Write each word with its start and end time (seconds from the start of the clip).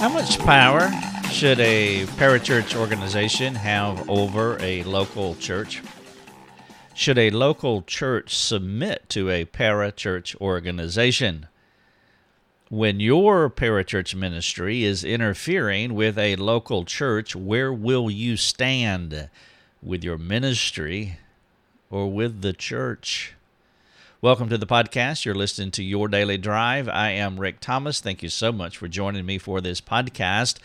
How 0.00 0.08
much 0.08 0.38
power 0.38 0.90
should 1.30 1.60
a 1.60 2.06
parachurch 2.16 2.74
organization 2.74 3.54
have 3.54 4.08
over 4.08 4.56
a 4.58 4.82
local 4.84 5.34
church? 5.34 5.82
Should 6.94 7.18
a 7.18 7.28
local 7.28 7.82
church 7.82 8.34
submit 8.34 9.10
to 9.10 9.28
a 9.28 9.44
parachurch 9.44 10.34
organization? 10.40 11.48
When 12.70 12.98
your 12.98 13.50
parachurch 13.50 14.14
ministry 14.14 14.84
is 14.84 15.04
interfering 15.04 15.92
with 15.92 16.16
a 16.16 16.36
local 16.36 16.86
church, 16.86 17.36
where 17.36 17.70
will 17.70 18.10
you 18.10 18.38
stand? 18.38 19.28
With 19.82 20.02
your 20.02 20.16
ministry 20.16 21.18
or 21.90 22.10
with 22.10 22.40
the 22.40 22.54
church? 22.54 23.34
Welcome 24.22 24.50
to 24.50 24.58
the 24.58 24.66
podcast. 24.66 25.24
You're 25.24 25.34
listening 25.34 25.70
to 25.70 25.82
Your 25.82 26.06
Daily 26.06 26.36
Drive. 26.36 26.90
I 26.90 27.12
am 27.12 27.40
Rick 27.40 27.58
Thomas. 27.58 28.00
Thank 28.00 28.22
you 28.22 28.28
so 28.28 28.52
much 28.52 28.76
for 28.76 28.86
joining 28.86 29.24
me 29.24 29.38
for 29.38 29.62
this 29.62 29.80
podcast. 29.80 30.58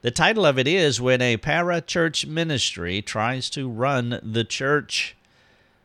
The 0.00 0.10
title 0.10 0.46
of 0.46 0.58
it 0.58 0.66
is 0.66 0.98
When 0.98 1.20
a 1.20 1.36
Para 1.36 1.82
Church 1.82 2.24
Ministry 2.24 3.02
Tries 3.02 3.50
to 3.50 3.68
Run 3.68 4.18
the 4.22 4.44
Church. 4.44 5.14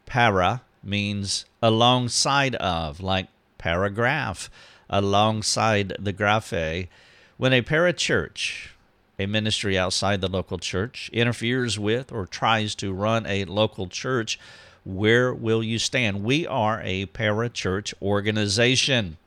Para 0.05 0.61
means 0.81 1.43
alongside 1.61 2.55
of, 2.55 3.01
like 3.01 3.27
paragraph, 3.57 4.49
alongside 4.89 5.97
the 5.99 6.13
graphe. 6.13 6.87
When 7.35 7.51
a 7.51 7.61
para 7.61 7.91
church, 7.91 8.73
a 9.19 9.25
ministry 9.25 9.77
outside 9.77 10.21
the 10.21 10.29
local 10.29 10.59
church, 10.59 11.09
interferes 11.11 11.77
with 11.77 12.09
or 12.09 12.25
tries 12.25 12.73
to 12.75 12.93
run 12.93 13.25
a 13.25 13.43
local 13.43 13.87
church, 13.87 14.39
where 14.87 15.33
will 15.33 15.61
you 15.61 15.79
stand? 15.79 16.23
We 16.23 16.47
are 16.47 16.81
a 16.81 17.07
parachurch 17.07 17.93
organization. 18.01 19.17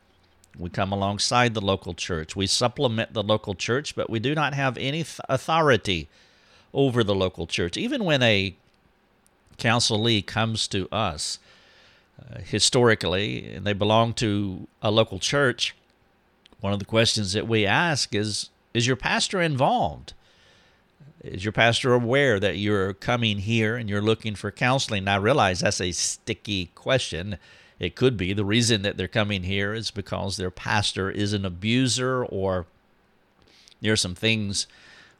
We 0.59 0.71
come 0.71 0.91
alongside 0.91 1.53
the 1.53 1.61
local 1.61 1.93
church. 1.93 2.35
We 2.35 2.47
supplement 2.47 3.13
the 3.13 3.23
local 3.23 3.55
church, 3.55 3.95
but 3.95 4.09
we 4.09 4.21
do 4.21 4.35
not 4.35 4.55
have 4.55 4.79
any 4.79 5.05
authority 5.29 6.09
over 6.73 7.05
the 7.05 7.15
local 7.15 7.47
church. 7.47 7.77
Even 7.77 8.05
when 8.05 8.23
a 8.23 8.55
counselee 9.59 10.25
comes 10.25 10.67
to 10.69 10.89
us, 10.91 11.39
uh, 12.19 12.39
historically, 12.41 13.53
and 13.53 13.67
they 13.67 13.75
belong 13.75 14.15
to 14.15 14.67
a 14.81 14.91
local 14.91 15.19
church, 15.19 15.77
one 16.61 16.73
of 16.73 16.79
the 16.79 16.87
questions 16.87 17.35
that 17.35 17.47
we 17.47 17.67
ask 17.67 18.15
is 18.15 18.49
Is 18.73 18.87
your 18.87 18.97
pastor 18.97 19.43
involved? 19.43 20.15
Is 21.23 21.45
your 21.45 21.53
pastor 21.53 21.93
aware 21.93 22.41
that 22.41 22.57
you're 22.57 22.95
coming 22.95 23.39
here 23.39 23.77
and 23.77 23.91
you're 23.91 24.01
looking 24.01 24.35
for 24.35 24.51
counseling? 24.51 25.05
Now, 25.05 25.15
I 25.15 25.19
realize 25.19 25.61
that's 25.61 25.81
a 25.81 25.93
sticky 25.93 26.67
question. 26.75 27.37
It 27.79 27.95
could 27.95 28.17
be 28.17 28.33
the 28.33 28.45
reason 28.45 28.83
that 28.83 28.97
they're 28.97 29.09
coming 29.09 29.43
here 29.43 29.75
is 29.75 29.91
because 29.91 30.37
their 30.37 30.51
pastor 30.51 31.11
is 31.11 31.33
an 31.33 31.45
abuser 31.45 32.25
or 32.25 32.67
there 33.83 33.93
are 33.93 33.97
some 33.97 34.15
things 34.15 34.67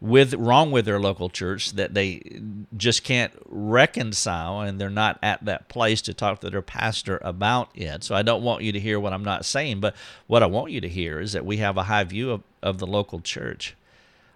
with 0.01 0.33
wrong 0.35 0.71
with 0.71 0.87
their 0.87 0.99
local 0.99 1.29
church 1.29 1.73
that 1.73 1.93
they 1.93 2.41
just 2.77 3.05
can't 3.05 3.33
reconcile 3.47 4.61
and 4.61 4.81
they're 4.81 4.89
not 4.89 5.19
at 5.23 5.45
that 5.45 5.69
place 5.69 6.01
to 6.01 6.15
talk 6.15 6.41
to 6.41 6.49
their 6.49 6.63
pastor 6.63 7.19
about 7.23 7.71
it. 7.75 8.03
So 8.03 8.15
I 8.15 8.23
don't 8.23 8.43
want 8.43 8.63
you 8.63 8.73
to 8.73 8.81
hear 8.81 8.99
what 8.99 9.13
I'm 9.13 9.25
not 9.25 9.45
saying, 9.45 9.81
but 9.81 9.95
what 10.27 10.43
I 10.43 10.47
want 10.47 10.73
you 10.73 10.81
to 10.81 10.89
hear 10.89 11.21
is 11.21 11.33
that 11.33 11.45
we 11.45 11.59
have 11.59 11.77
a 11.77 11.85
high 11.85 12.05
view 12.05 12.31
of, 12.31 12.43
of 12.63 12.79
the 12.79 12.87
local 12.87 13.21
church. 13.21 13.77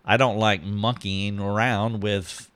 I 0.05 0.17
don't 0.17 0.39
like 0.39 0.63
monkeying 0.63 1.41
around 1.41 2.03
with 2.03 2.51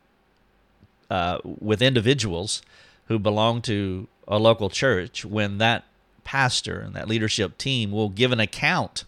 uh, 1.11 1.39
with 1.45 1.81
individuals 1.81 2.61
who 3.07 3.19
belong 3.19 3.63
to 3.63 4.07
a 4.27 4.39
local 4.39 4.69
church 4.69 5.25
when 5.25 5.59
that 5.59 5.85
pastor 6.25 6.81
and 6.81 6.95
that 6.95 7.09
leadership 7.09 7.57
team 7.57 7.91
will 7.91 8.11
give 8.11 8.31
an 8.33 8.41
account 8.41 9.05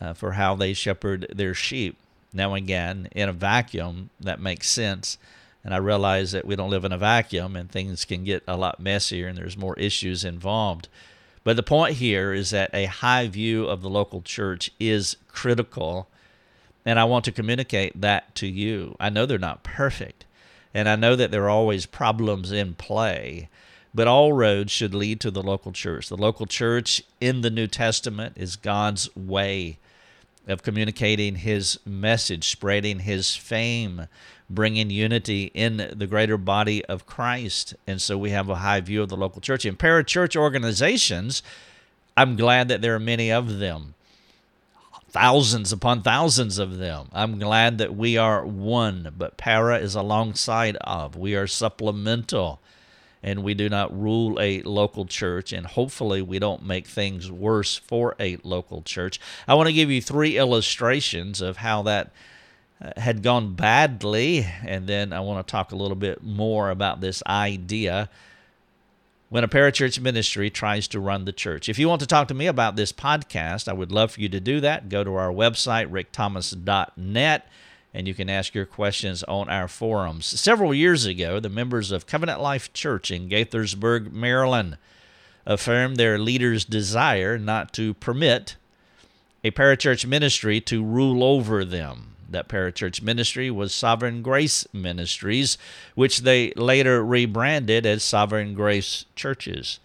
uh, 0.00 0.12
for 0.12 0.32
how 0.32 0.56
they 0.56 0.72
shepherd 0.72 1.26
their 1.32 1.54
sheep. 1.54 1.96
Now, 2.32 2.54
again, 2.54 3.08
in 3.12 3.28
a 3.28 3.32
vacuum, 3.32 4.10
that 4.18 4.40
makes 4.40 4.68
sense. 4.68 5.18
And 5.64 5.72
I 5.72 5.76
realize 5.76 6.32
that 6.32 6.44
we 6.44 6.56
don't 6.56 6.70
live 6.70 6.84
in 6.84 6.90
a 6.90 6.98
vacuum 6.98 7.54
and 7.54 7.70
things 7.70 8.04
can 8.04 8.24
get 8.24 8.42
a 8.48 8.56
lot 8.56 8.80
messier 8.80 9.28
and 9.28 9.38
there's 9.38 9.56
more 9.56 9.78
issues 9.78 10.24
involved. 10.24 10.88
But 11.44 11.54
the 11.54 11.62
point 11.62 11.96
here 11.96 12.32
is 12.32 12.50
that 12.50 12.70
a 12.74 12.86
high 12.86 13.28
view 13.28 13.66
of 13.66 13.82
the 13.82 13.90
local 13.90 14.22
church 14.22 14.72
is 14.80 15.16
critical 15.28 16.08
and 16.84 16.98
I 16.98 17.04
want 17.04 17.24
to 17.26 17.32
communicate 17.32 18.00
that 18.00 18.34
to 18.36 18.46
you. 18.46 18.96
I 18.98 19.10
know 19.10 19.26
they're 19.26 19.38
not 19.38 19.62
perfect, 19.62 20.24
and 20.74 20.88
I 20.88 20.96
know 20.96 21.16
that 21.16 21.30
there 21.30 21.44
are 21.44 21.50
always 21.50 21.86
problems 21.86 22.52
in 22.52 22.74
play, 22.74 23.48
but 23.94 24.08
all 24.08 24.32
roads 24.32 24.72
should 24.72 24.94
lead 24.94 25.20
to 25.20 25.30
the 25.30 25.42
local 25.42 25.72
church. 25.72 26.08
The 26.08 26.16
local 26.16 26.46
church 26.46 27.02
in 27.20 27.42
the 27.42 27.50
New 27.50 27.66
Testament 27.66 28.36
is 28.36 28.56
God's 28.56 29.14
way 29.14 29.78
of 30.46 30.62
communicating 30.62 31.36
his 31.36 31.78
message, 31.84 32.48
spreading 32.48 33.00
his 33.00 33.36
fame, 33.36 34.08
bringing 34.50 34.90
unity 34.90 35.50
in 35.54 35.92
the 35.94 36.06
greater 36.06 36.36
body 36.36 36.84
of 36.86 37.06
Christ. 37.06 37.74
And 37.86 38.00
so 38.00 38.18
we 38.18 38.30
have 38.30 38.48
a 38.48 38.56
high 38.56 38.80
view 38.80 39.02
of 39.02 39.08
the 39.08 39.16
local 39.16 39.40
church. 39.40 39.64
And 39.64 39.78
parachurch 39.78 40.34
organizations, 40.36 41.42
I'm 42.16 42.36
glad 42.36 42.68
that 42.68 42.82
there 42.82 42.94
are 42.94 43.00
many 43.00 43.30
of 43.30 43.58
them 43.58 43.94
thousands 45.12 45.72
upon 45.72 46.02
thousands 46.02 46.58
of 46.58 46.78
them. 46.78 47.06
I'm 47.12 47.38
glad 47.38 47.76
that 47.78 47.94
we 47.94 48.16
are 48.16 48.44
one, 48.46 49.12
but 49.16 49.36
para 49.36 49.78
is 49.78 49.94
alongside 49.94 50.76
of. 50.76 51.16
We 51.16 51.34
are 51.36 51.46
supplemental, 51.46 52.60
and 53.22 53.44
we 53.44 53.52
do 53.52 53.68
not 53.68 53.96
rule 53.96 54.40
a 54.40 54.62
local 54.62 55.04
church, 55.04 55.52
and 55.52 55.66
hopefully 55.66 56.22
we 56.22 56.38
don't 56.38 56.64
make 56.64 56.86
things 56.86 57.30
worse 57.30 57.76
for 57.76 58.16
a 58.18 58.38
local 58.42 58.80
church. 58.80 59.20
I 59.46 59.54
want 59.54 59.66
to 59.66 59.74
give 59.74 59.90
you 59.90 60.00
three 60.00 60.38
illustrations 60.38 61.42
of 61.42 61.58
how 61.58 61.82
that 61.82 62.10
uh, 62.82 62.98
had 62.98 63.22
gone 63.22 63.54
badly, 63.54 64.46
and 64.64 64.86
then 64.86 65.12
I 65.12 65.20
want 65.20 65.46
to 65.46 65.50
talk 65.50 65.72
a 65.72 65.76
little 65.76 65.94
bit 65.94 66.22
more 66.22 66.70
about 66.70 67.02
this 67.02 67.22
idea 67.26 68.08
when 69.32 69.44
a 69.44 69.48
parachurch 69.48 69.98
ministry 69.98 70.50
tries 70.50 70.86
to 70.86 71.00
run 71.00 71.24
the 71.24 71.32
church. 71.32 71.70
If 71.70 71.78
you 71.78 71.88
want 71.88 72.00
to 72.00 72.06
talk 72.06 72.28
to 72.28 72.34
me 72.34 72.46
about 72.46 72.76
this 72.76 72.92
podcast, 72.92 73.66
I 73.66 73.72
would 73.72 73.90
love 73.90 74.10
for 74.10 74.20
you 74.20 74.28
to 74.28 74.40
do 74.40 74.60
that. 74.60 74.90
Go 74.90 75.02
to 75.02 75.14
our 75.14 75.30
website, 75.30 75.88
rickthomas.net, 75.88 77.48
and 77.94 78.06
you 78.06 78.12
can 78.12 78.28
ask 78.28 78.54
your 78.54 78.66
questions 78.66 79.22
on 79.22 79.48
our 79.48 79.68
forums. 79.68 80.26
Several 80.26 80.74
years 80.74 81.06
ago, 81.06 81.40
the 81.40 81.48
members 81.48 81.90
of 81.90 82.06
Covenant 82.06 82.42
Life 82.42 82.74
Church 82.74 83.10
in 83.10 83.30
Gaithersburg, 83.30 84.12
Maryland, 84.12 84.76
affirmed 85.46 85.96
their 85.96 86.18
leaders' 86.18 86.66
desire 86.66 87.38
not 87.38 87.72
to 87.72 87.94
permit 87.94 88.56
a 89.42 89.50
parachurch 89.50 90.04
ministry 90.04 90.60
to 90.60 90.84
rule 90.84 91.24
over 91.24 91.64
them 91.64 92.11
that 92.32 92.48
parachurch 92.48 93.02
ministry 93.02 93.50
was 93.50 93.72
Sovereign 93.72 94.22
Grace 94.22 94.66
Ministries, 94.72 95.56
which 95.94 96.20
they 96.20 96.52
later 96.56 97.04
rebranded 97.04 97.86
as 97.86 98.02
Sovereign 98.02 98.54
Grace 98.54 99.04
Churches. 99.14 99.78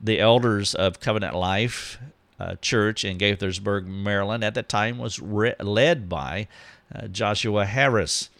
The 0.00 0.20
elders 0.20 0.74
of 0.74 1.00
Covenant 1.00 1.34
Life 1.34 1.98
uh, 2.38 2.56
Church 2.56 3.04
in 3.04 3.18
Gaithersburg, 3.18 3.86
Maryland, 3.86 4.44
at 4.44 4.54
that 4.54 4.68
time 4.68 4.98
was 4.98 5.18
re- 5.18 5.54
led 5.58 6.08
by 6.08 6.48
uh, 6.94 7.08
Joshua 7.08 7.64
Harris. 7.64 8.30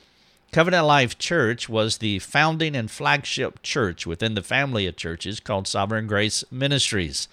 Covenant 0.53 0.87
Life 0.87 1.19
Church 1.19 1.69
was 1.69 1.99
the 1.99 2.19
founding 2.21 2.77
and 2.77 2.91
flagship 2.91 3.63
church 3.63 4.07
within 4.07 4.35
the 4.35 4.43
family 4.43 4.87
of 4.87 4.97
churches 4.97 5.41
called 5.41 5.67
Sovereign 5.67 6.07
Grace 6.07 6.45
Ministries. 6.51 7.29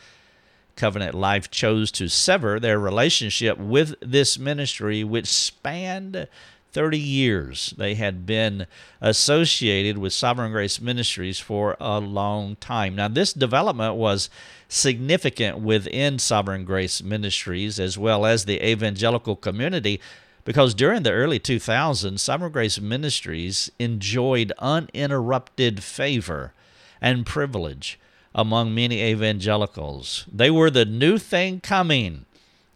Covenant 0.75 1.15
Life 1.15 1.51
chose 1.51 1.91
to 1.91 2.07
sever 2.07 2.59
their 2.59 2.79
relationship 2.79 3.57
with 3.57 3.95
this 4.01 4.39
ministry, 4.39 5.03
which 5.03 5.27
spanned 5.27 6.27
30 6.73 6.97
years. 6.97 7.73
They 7.77 7.93
had 7.95 8.25
been 8.25 8.65
associated 8.99 9.99
with 9.99 10.11
Sovereign 10.11 10.51
Grace 10.51 10.81
Ministries 10.81 11.39
for 11.39 11.77
a 11.79 11.99
long 11.99 12.55
time. 12.55 12.95
Now, 12.95 13.07
this 13.07 13.31
development 13.31 13.95
was 13.95 14.29
significant 14.67 15.59
within 15.59 16.17
Sovereign 16.17 16.65
Grace 16.65 17.03
Ministries 17.03 17.79
as 17.79 17.97
well 17.97 18.25
as 18.25 18.45
the 18.45 18.67
evangelical 18.67 19.35
community 19.35 20.01
because 20.45 20.73
during 20.73 21.03
the 21.03 21.11
early 21.11 21.39
2000s, 21.39 22.19
Sovereign 22.19 22.51
Grace 22.51 22.79
Ministries 22.79 23.71
enjoyed 23.79 24.51
uninterrupted 24.59 25.81
favor 25.83 26.53
and 26.99 27.25
privilege 27.25 27.99
among 28.35 28.73
many 28.73 29.01
evangelicals. 29.03 30.25
They 30.31 30.49
were 30.49 30.69
the 30.69 30.85
new 30.85 31.17
thing 31.17 31.59
coming, 31.59 32.25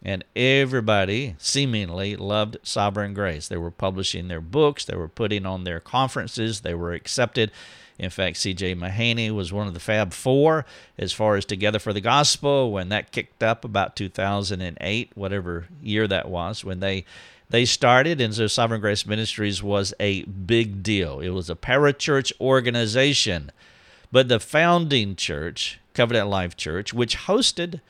and 0.02 0.24
everybody 0.36 1.34
seemingly 1.38 2.16
loved 2.16 2.58
Sovereign 2.62 3.14
Grace. 3.14 3.48
They 3.48 3.56
were 3.56 3.70
publishing 3.70 4.28
their 4.28 4.40
books, 4.40 4.84
they 4.84 4.96
were 4.96 5.08
putting 5.08 5.46
on 5.46 5.64
their 5.64 5.80
conferences, 5.80 6.60
they 6.60 6.74
were 6.74 6.92
accepted. 6.92 7.50
In 7.98 8.10
fact, 8.10 8.36
C.J. 8.36 8.76
Mahaney 8.76 9.34
was 9.34 9.52
one 9.52 9.66
of 9.66 9.74
the 9.74 9.80
Fab 9.80 10.12
Four 10.12 10.64
as 10.96 11.12
far 11.12 11.34
as 11.34 11.44
Together 11.44 11.80
for 11.80 11.92
the 11.92 12.00
Gospel 12.00 12.70
when 12.70 12.90
that 12.90 13.10
kicked 13.10 13.42
up 13.42 13.64
about 13.64 13.96
2008, 13.96 15.10
whatever 15.16 15.66
year 15.82 16.06
that 16.06 16.28
was, 16.28 16.64
when 16.64 16.78
they 16.78 17.04
they 17.50 17.64
started, 17.64 18.20
and 18.20 18.34
so 18.34 18.46
Sovereign 18.46 18.80
Grace 18.80 19.06
Ministries 19.06 19.62
was 19.62 19.94
a 19.98 20.22
big 20.24 20.82
deal. 20.82 21.20
It 21.20 21.30
was 21.30 21.48
a 21.48 21.54
parachurch 21.56 22.30
organization 22.40 23.50
but 24.10 24.28
the 24.28 24.40
founding 24.40 25.16
church, 25.16 25.80
Covenant 25.94 26.28
Life 26.28 26.56
Church, 26.56 26.94
which 26.94 27.16
hosted 27.16 27.80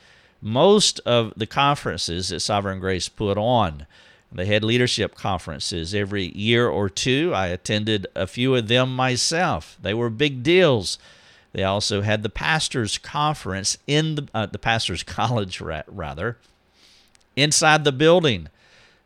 most 0.41 0.99
of 1.05 1.33
the 1.35 1.45
conferences 1.45 2.29
that 2.29 2.39
Sovereign 2.39 2.79
Grace 2.79 3.09
put 3.09 3.37
on, 3.37 3.85
They 4.31 4.45
had 4.45 4.63
leadership 4.63 5.15
conferences 5.15 5.95
every 5.95 6.25
year 6.37 6.67
or 6.67 6.87
two. 6.87 7.31
I 7.33 7.47
attended 7.47 8.05
a 8.15 8.27
few 8.27 8.55
of 8.55 8.67
them 8.67 8.95
myself. 8.95 9.77
They 9.81 9.93
were 9.93 10.11
big 10.11 10.43
deals. 10.43 10.99
They 11.51 11.63
also 11.63 12.01
had 12.01 12.21
the 12.21 12.29
pastors' 12.29 12.99
conference 12.99 13.79
in 13.87 14.15
the, 14.15 14.27
uh, 14.33 14.45
the 14.45 14.59
pastors' 14.59 15.03
college, 15.17 15.59
rather, 15.59 16.37
inside 17.35 17.83
the 17.83 17.91
building 17.91 18.49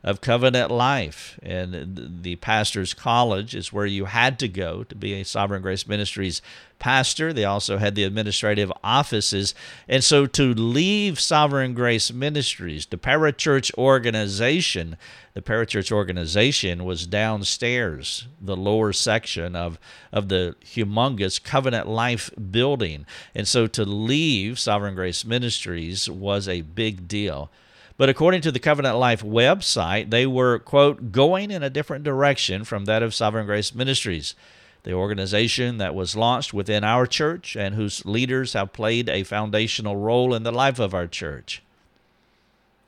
of 0.04 0.20
Covenant 0.20 0.70
Life. 0.70 1.40
And 1.42 2.22
the 2.22 2.36
pastor's 2.36 2.94
college 2.94 3.56
is 3.56 3.72
where 3.72 3.86
you 3.86 4.06
had 4.06 4.38
to 4.40 4.48
go 4.50 4.84
to 4.84 4.96
be 4.96 5.14
a 5.14 5.24
Sovereign 5.24 5.62
Grace 5.62 5.88
Ministries 5.88 6.42
pastor. 6.78 7.32
They 7.32 7.46
also 7.46 7.78
had 7.78 7.96
the 7.96 8.04
administrative 8.04 8.70
offices. 8.84 9.56
And 9.88 10.04
so 10.04 10.26
to 10.26 10.54
leave 10.54 11.22
Sovereign 11.22 11.74
Grace 11.74 12.12
Ministries, 12.12 12.86
the 12.86 12.98
parachurch 12.98 13.74
organization, 13.78 14.98
the 15.34 15.42
parachurch 15.42 15.94
organization 15.94 16.84
was 16.84 17.08
downstairs, 17.08 18.28
the 18.42 18.58
lower 18.58 18.92
section 18.92 19.56
of, 19.56 19.80
of 20.12 20.28
the 20.28 20.58
humongous 20.62 21.42
Covenant 21.42 21.88
Life 21.88 22.30
building. 22.52 23.06
And 23.34 23.48
so 23.48 23.68
to 23.68 23.86
leave 23.86 24.60
Sovereign 24.60 24.96
Grace 24.96 25.24
Ministries 25.24 26.10
was 26.10 26.50
a 26.50 26.62
big 26.62 27.08
deal. 27.08 27.50
But 27.96 28.10
according 28.10 28.42
to 28.42 28.52
the 28.52 28.60
Covenant 28.60 28.98
Life 28.98 29.22
website, 29.22 30.10
they 30.10 30.26
were, 30.26 30.60
quote, 30.60 31.12
going 31.12 31.52
in 31.52 31.62
a 31.62 31.70
different 31.70 32.04
direction 32.04 32.64
from 32.64 32.86
that 32.86 33.04
of 33.04 33.14
Sovereign 33.14 33.46
Grace 33.46 33.76
Ministries, 33.76 34.34
the 34.82 34.94
organization 34.94 35.78
that 35.78 35.94
was 35.94 36.16
launched 36.16 36.54
within 36.54 36.84
our 36.84 37.06
church 37.06 37.56
and 37.56 37.76
whose 37.76 38.06
leaders 38.06 38.54
have 38.54 38.74
played 38.74 39.10
a 39.10 39.24
foundational 39.24 39.96
role 39.96 40.34
in 40.34 40.44
the 40.44 40.52
life 40.52 40.80
of 40.80 40.94
our 40.94 41.08
church. 41.08 41.62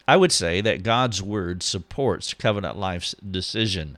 I 0.08 0.18
would 0.18 0.32
say 0.32 0.62
that 0.62 0.84
God's 0.84 1.22
Word 1.22 1.64
supports 1.64 2.34
Covenant 2.34 2.78
Life's 2.78 3.14
decision. 3.16 3.98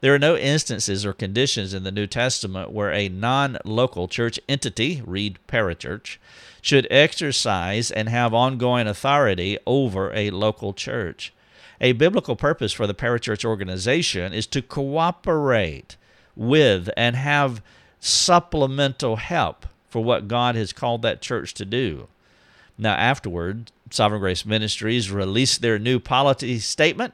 There 0.00 0.14
are 0.14 0.18
no 0.18 0.36
instances 0.36 1.06
or 1.06 1.12
conditions 1.12 1.72
in 1.72 1.84
the 1.84 1.92
New 1.92 2.06
Testament 2.06 2.70
where 2.70 2.92
a 2.92 3.08
non 3.08 3.58
local 3.64 4.08
church 4.08 4.38
entity, 4.48 5.02
read 5.06 5.38
parachurch, 5.48 6.18
should 6.64 6.86
exercise 6.90 7.90
and 7.90 8.08
have 8.08 8.32
ongoing 8.32 8.86
authority 8.86 9.58
over 9.66 10.10
a 10.14 10.30
local 10.30 10.72
church. 10.72 11.30
A 11.78 11.92
biblical 11.92 12.36
purpose 12.36 12.72
for 12.72 12.86
the 12.86 12.94
parachurch 12.94 13.44
organization 13.44 14.32
is 14.32 14.46
to 14.46 14.62
cooperate 14.62 15.98
with 16.34 16.88
and 16.96 17.16
have 17.16 17.60
supplemental 18.00 19.16
help 19.16 19.66
for 19.90 20.02
what 20.02 20.26
God 20.26 20.54
has 20.54 20.72
called 20.72 21.02
that 21.02 21.20
church 21.20 21.52
to 21.52 21.66
do. 21.66 22.08
Now, 22.78 22.94
afterward, 22.94 23.70
Sovereign 23.90 24.22
Grace 24.22 24.46
Ministries 24.46 25.10
released 25.10 25.60
their 25.60 25.78
new 25.78 26.00
policy 26.00 26.60
statement. 26.60 27.12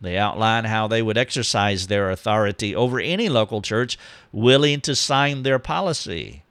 They 0.00 0.18
outline 0.18 0.64
how 0.64 0.88
they 0.88 1.02
would 1.02 1.16
exercise 1.16 1.86
their 1.86 2.10
authority 2.10 2.74
over 2.74 2.98
any 2.98 3.28
local 3.28 3.62
church 3.62 3.96
willing 4.32 4.80
to 4.80 4.96
sign 4.96 5.44
their 5.44 5.60
policy. 5.60 6.42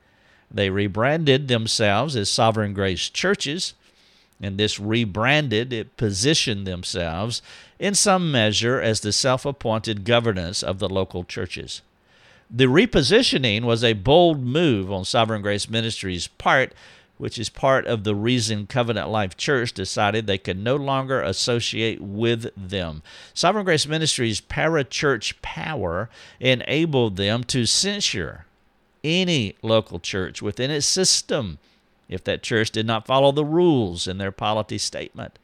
They 0.50 0.70
rebranded 0.70 1.48
themselves 1.48 2.16
as 2.16 2.30
Sovereign 2.30 2.74
Grace 2.74 3.10
Churches, 3.10 3.74
and 4.42 4.58
this 4.58 4.80
rebranded, 4.80 5.74
it 5.74 5.98
positioned 5.98 6.66
themselves 6.66 7.42
in 7.80 7.96
some 7.96 8.32
measure 8.32 8.80
as 8.80 9.02
the 9.02 9.12
self 9.12 9.46
appointed 9.46 10.06
governance 10.06 10.64
of 10.64 10.80
the 10.80 10.90
local 10.90 11.24
churches. 11.24 11.82
The 12.50 12.66
repositioning 12.66 13.64
was 13.64 13.84
a 13.84 13.94
bold 13.94 14.42
move 14.42 14.92
on 14.92 15.04
Sovereign 15.04 15.42
Grace 15.42 15.70
Ministries' 15.70 16.28
part, 16.28 16.72
which 17.18 17.38
is 17.38 17.50
part 17.50 17.86
of 17.86 18.04
the 18.04 18.16
reason 18.16 18.68
Covenant 18.68 19.10
Life 19.10 19.36
Church 19.36 19.74
decided 19.74 20.28
they 20.28 20.38
could 20.38 20.58
no 20.58 20.78
longer 20.78 21.22
associate 21.22 22.00
with 22.00 22.50
them. 22.56 23.02
Sovereign 23.34 23.66
Grace 23.66 23.86
Ministries' 23.86 24.40
parachurch 24.40 25.34
power 25.42 26.10
enabled 26.40 27.18
them 27.18 27.44
to 27.46 27.66
censure 27.66 28.47
any 29.08 29.56
local 29.62 30.00
church 30.00 30.42
within 30.42 30.70
its 30.70 30.86
system 30.86 31.58
if 32.10 32.24
that 32.24 32.44
church 32.44 32.72
did 32.72 32.86
not 32.86 33.06
follow 33.08 33.32
the 33.32 33.46
rules 33.46 34.08
in 34.08 34.18
their 34.18 34.32
policy 34.32 34.78
statement. 34.78 35.40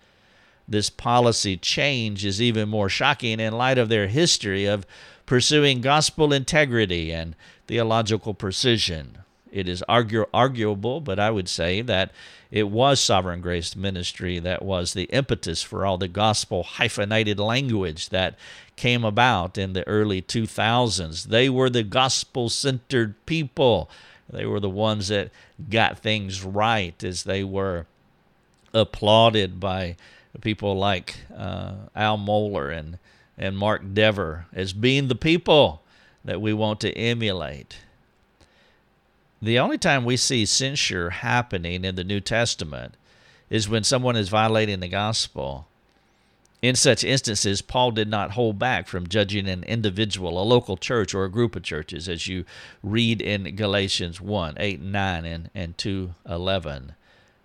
This 0.67 0.89
policy 0.89 1.57
change 1.57 2.23
is 2.23 2.41
even 2.41 2.69
more 2.69 2.89
shocking 2.89 3.39
in 3.39 3.53
light 3.53 3.77
of 3.77 3.89
their 3.89 4.07
history 4.07 4.65
of 4.65 4.85
pursuing 5.25 5.81
gospel 5.81 6.31
integrity 6.31 7.11
and 7.11 7.35
theological 7.67 8.33
precision. 8.33 9.22
It 9.53 9.69
is 9.69 9.83
argu- 9.87 10.25
arguable, 10.33 10.99
but 10.99 11.19
I 11.19 11.29
would 11.29 11.47
say 11.47 11.81
that 11.81 12.11
it 12.49 12.69
was 12.69 12.99
Sovereign 12.99 13.39
Grace 13.39 13.75
Ministry 13.75 14.39
that 14.39 14.63
was 14.63 14.93
the 14.93 15.05
impetus 15.05 15.61
for 15.61 15.85
all 15.85 15.97
the 15.97 16.07
gospel 16.07 16.63
hyphenated 16.63 17.39
language 17.39 18.09
that 18.09 18.35
came 18.75 19.03
about 19.03 19.57
in 19.57 19.73
the 19.73 19.87
early 19.87 20.21
2000s. 20.23 21.25
They 21.25 21.49
were 21.49 21.69
the 21.69 21.83
gospel 21.83 22.49
centered 22.49 23.13
people. 23.27 23.89
They 24.27 24.45
were 24.45 24.59
the 24.59 24.69
ones 24.69 25.09
that 25.09 25.29
got 25.69 25.99
things 25.99 26.43
right 26.43 27.01
as 27.03 27.23
they 27.23 27.43
were 27.43 27.85
applauded 28.73 29.59
by 29.59 29.97
people 30.41 30.75
like 30.75 31.17
uh, 31.35 31.73
Al 31.95 32.17
Mohler 32.17 32.75
and, 32.75 32.97
and 33.37 33.55
Mark 33.55 33.93
Dever 33.93 34.47
as 34.51 34.73
being 34.73 35.09
the 35.09 35.15
people 35.15 35.83
that 36.25 36.41
we 36.41 36.53
want 36.53 36.79
to 36.81 36.91
emulate. 36.97 37.77
The 39.43 39.59
only 39.59 39.77
time 39.77 40.05
we 40.05 40.15
see 40.15 40.45
censure 40.45 41.09
happening 41.09 41.83
in 41.83 41.95
the 41.95 42.05
New 42.05 42.21
Testament 42.21 42.95
is 43.49 43.67
when 43.67 43.83
someone 43.83 44.15
is 44.15 44.29
violating 44.29 44.79
the 44.79 44.87
gospel 44.87 45.67
in 46.61 46.77
such 46.77 47.03
instances, 47.03 47.61
Paul 47.61 47.91
did 47.91 48.07
not 48.07 48.31
hold 48.31 48.57
back 48.57 48.87
from 48.87 49.09
judging 49.09 49.49
an 49.49 49.65
individual, 49.65 50.41
a 50.41 50.47
local 50.47 50.77
church, 50.77 51.13
or 51.13 51.25
a 51.25 51.29
group 51.29 51.57
of 51.57 51.63
churches, 51.63 52.07
as 52.07 52.25
you 52.25 52.45
read 52.81 53.21
in 53.21 53.57
Galatians 53.57 54.21
1 54.21 54.55
8 54.57 54.79
and 54.79 54.91
9 54.93 55.25
and, 55.25 55.49
and 55.53 55.77
2 55.77 56.13
11. 56.25 56.93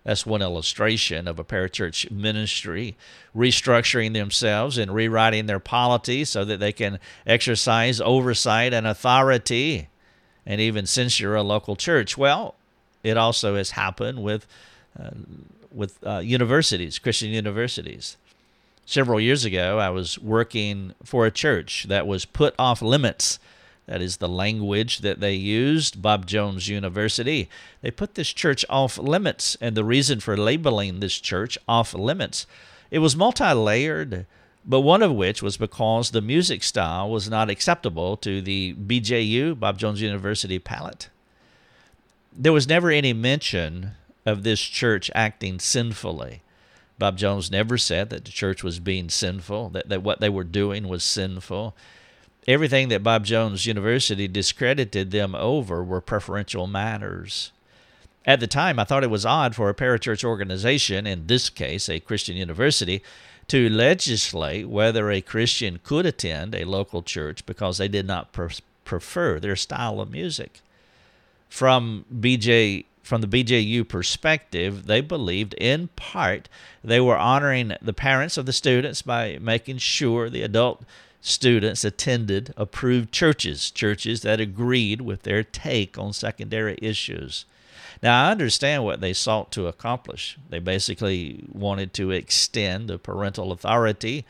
That's 0.05 0.25
one 0.25 0.41
illustration 0.41 1.27
of 1.27 1.37
a 1.37 1.43
parachurch 1.43 2.09
ministry 2.09 2.95
restructuring 3.35 4.13
themselves 4.13 4.77
and 4.77 4.95
rewriting 4.95 5.47
their 5.47 5.59
polity 5.59 6.23
so 6.23 6.45
that 6.45 6.61
they 6.61 6.71
can 6.71 6.97
exercise 7.27 7.99
oversight 7.99 8.73
and 8.73 8.87
authority 8.87 9.89
and 10.49 10.59
even 10.59 10.85
censure 10.85 11.35
a 11.35 11.43
local 11.43 11.77
church. 11.77 12.17
Well, 12.17 12.55
it 13.03 13.15
also 13.15 13.55
has 13.55 13.71
happened 13.71 14.21
with, 14.21 14.45
uh, 15.01 15.11
with 15.71 15.97
uh, 16.05 16.17
universities, 16.17 16.99
Christian 16.99 17.29
universities 17.29 18.17
several 18.89 19.19
years 19.19 19.45
ago, 19.45 19.77
I 19.77 19.91
was 19.91 20.17
working 20.17 20.93
for 21.03 21.27
a 21.27 21.31
church 21.31 21.85
that 21.89 22.07
was 22.07 22.25
put 22.25 22.55
off 22.57 22.81
limits. 22.81 23.37
That 23.85 24.01
is 24.01 24.17
the 24.17 24.27
language 24.27 24.99
that 24.99 25.19
they 25.19 25.35
used, 25.35 26.01
Bob 26.01 26.25
Jones 26.25 26.67
University. 26.67 27.49
They 27.81 27.91
put 27.91 28.15
this 28.15 28.33
church 28.33 28.65
off 28.67 28.97
limits, 28.97 29.57
and 29.61 29.77
the 29.77 29.83
reason 29.83 30.19
for 30.19 30.35
labeling 30.35 30.99
this 30.99 31.19
church 31.19 31.57
off 31.67 31.93
limits, 31.93 32.47
it 32.89 32.99
was 32.99 33.15
multi 33.15 33.53
layered, 33.53 34.25
but 34.65 34.81
one 34.81 35.01
of 35.01 35.13
which 35.13 35.41
was 35.41 35.57
because 35.57 36.11
the 36.11 36.21
music 36.21 36.63
style 36.63 37.09
was 37.09 37.29
not 37.29 37.49
acceptable 37.49 38.17
to 38.17 38.41
the 38.41 38.73
BJU, 38.75 39.59
Bob 39.59 39.77
Jones 39.77 40.01
University 40.01 40.59
palate. 40.59 41.09
There 42.33 42.53
was 42.53 42.67
never 42.67 42.91
any 42.91 43.13
mention 43.13 43.91
of 44.25 44.43
this 44.43 44.59
church 44.59 45.09
acting 45.15 45.59
sinfully. 45.59 46.41
Bob 46.99 47.17
Jones 47.17 47.49
never 47.49 47.77
said 47.77 48.09
that 48.09 48.25
the 48.25 48.31
church 48.31 48.63
was 48.63 48.79
being 48.79 49.09
sinful, 49.09 49.69
that, 49.69 49.87
that 49.89 50.03
what 50.03 50.19
they 50.19 50.29
were 50.29 50.43
doing 50.43 50.87
was 50.87 51.03
sinful. 51.03 51.75
Everything 52.45 52.89
that 52.89 53.03
Bob 53.03 53.25
Jones 53.25 53.65
University 53.65 54.27
discredited 54.27 55.11
them 55.11 55.33
over 55.33 55.83
were 55.83 56.01
preferential 56.01 56.67
matters. 56.67 57.51
At 58.25 58.41
the 58.41 58.47
time, 58.47 58.79
I 58.79 58.83
thought 58.83 59.03
it 59.03 59.09
was 59.09 59.25
odd 59.25 59.55
for 59.55 59.69
a 59.69 59.73
parachurch 59.73 60.23
organization, 60.23 61.07
in 61.07 61.27
this 61.27 61.49
case 61.49 61.87
a 61.89 62.01
Christian 62.01 62.35
university, 62.35 63.01
to 63.49 63.69
legislate 63.69 64.69
whether 64.69 65.11
a 65.11 65.21
Christian 65.21 65.79
could 65.83 66.05
attend 66.05 66.55
a 66.55 66.65
local 66.65 67.01
church 67.01 67.45
because 67.45 67.77
they 67.77 67.87
did 67.87 68.07
not 68.07 68.31
pre- 68.31 68.55
prefer 68.85 69.39
their 69.39 69.55
style 69.55 69.99
of 69.99 70.11
music. 70.11 70.61
From 71.49 72.05
BJ 72.13 72.85
from 73.01 73.21
the 73.21 73.27
BJU 73.27 73.87
perspective, 73.87 74.85
they 74.85 75.01
believed 75.01 75.55
in 75.55 75.87
part 75.95 76.47
they 76.83 76.99
were 76.99 77.17
honoring 77.17 77.73
the 77.81 77.93
parents 77.93 78.37
of 78.37 78.45
the 78.45 78.53
students 78.53 79.01
by 79.01 79.39
making 79.41 79.79
sure 79.79 80.29
the 80.29 80.43
adult 80.43 80.83
students 81.19 81.83
attended 81.83 82.53
approved 82.55 83.11
churches, 83.11 83.71
churches 83.71 84.21
that 84.21 84.39
agreed 84.39 85.01
with 85.01 85.23
their 85.23 85.43
take 85.43 85.97
on 85.97 86.13
secondary 86.13 86.77
issues. 86.83 87.45
Now, 88.01 88.27
I 88.27 88.31
understand 88.31 88.83
what 88.85 89.01
they 89.01 89.13
sought 89.13 89.51
to 89.53 89.67
accomplish. 89.67 90.37
They 90.49 90.59
basically 90.59 91.43
wanted 91.51 91.93
to 91.95 92.11
extend 92.11 92.89
the 92.89 92.97
parental 92.97 93.51
authority 93.51 94.25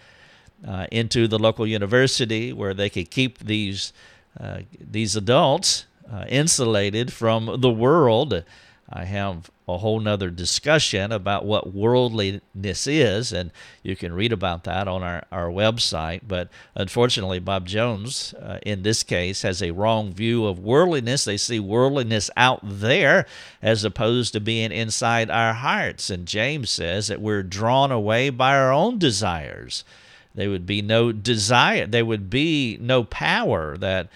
uh, 0.67 0.87
into 0.91 1.27
the 1.27 1.39
local 1.39 1.67
university 1.67 2.51
where 2.51 2.73
they 2.73 2.89
could 2.89 3.11
keep 3.11 3.39
these, 3.39 3.93
uh, 4.39 4.59
these 4.79 5.15
adults 5.15 5.85
uh, 6.11 6.25
insulated 6.27 7.13
from 7.13 7.61
the 7.61 7.69
world 7.69 8.43
I 8.91 9.05
have 9.05 9.51
a 9.67 9.77
whole 9.77 9.99
nother 9.99 10.31
discussion 10.31 11.11
about 11.11 11.45
what 11.45 11.73
worldliness 11.73 12.87
is, 12.87 13.31
and 13.31 13.51
you 13.83 13.95
can 13.95 14.13
read 14.13 14.33
about 14.33 14.63
that 14.63 14.87
on 14.87 15.03
our, 15.03 15.23
our 15.31 15.49
website. 15.49 16.21
But 16.27 16.49
unfortunately, 16.73 17.37
Bob 17.37 17.67
Jones, 17.67 18.33
uh, 18.33 18.57
in 18.63 18.81
this 18.81 19.03
case, 19.03 19.43
has 19.43 19.61
a 19.61 19.71
wrong 19.71 20.11
view 20.11 20.47
of 20.47 20.57
worldliness. 20.57 21.25
They 21.25 21.37
see 21.37 21.59
worldliness 21.59 22.31
out 22.35 22.61
there 22.63 23.27
as 23.61 23.83
opposed 23.83 24.33
to 24.33 24.39
being 24.39 24.71
inside 24.71 25.29
our 25.29 25.53
hearts. 25.53 26.09
And 26.09 26.25
James 26.25 26.71
says 26.71 27.09
that 27.09 27.21
we're 27.21 27.43
drawn 27.43 27.91
away 27.91 28.31
by 28.31 28.55
our 28.55 28.71
own 28.73 28.97
desires. 28.97 29.83
There 30.33 30.49
would 30.49 30.65
be 30.65 30.81
no 30.81 31.11
desire, 31.11 31.85
there 31.85 32.05
would 32.05 32.29
be 32.29 32.77
no 32.81 33.03
power 33.03 33.77
that 33.77 34.09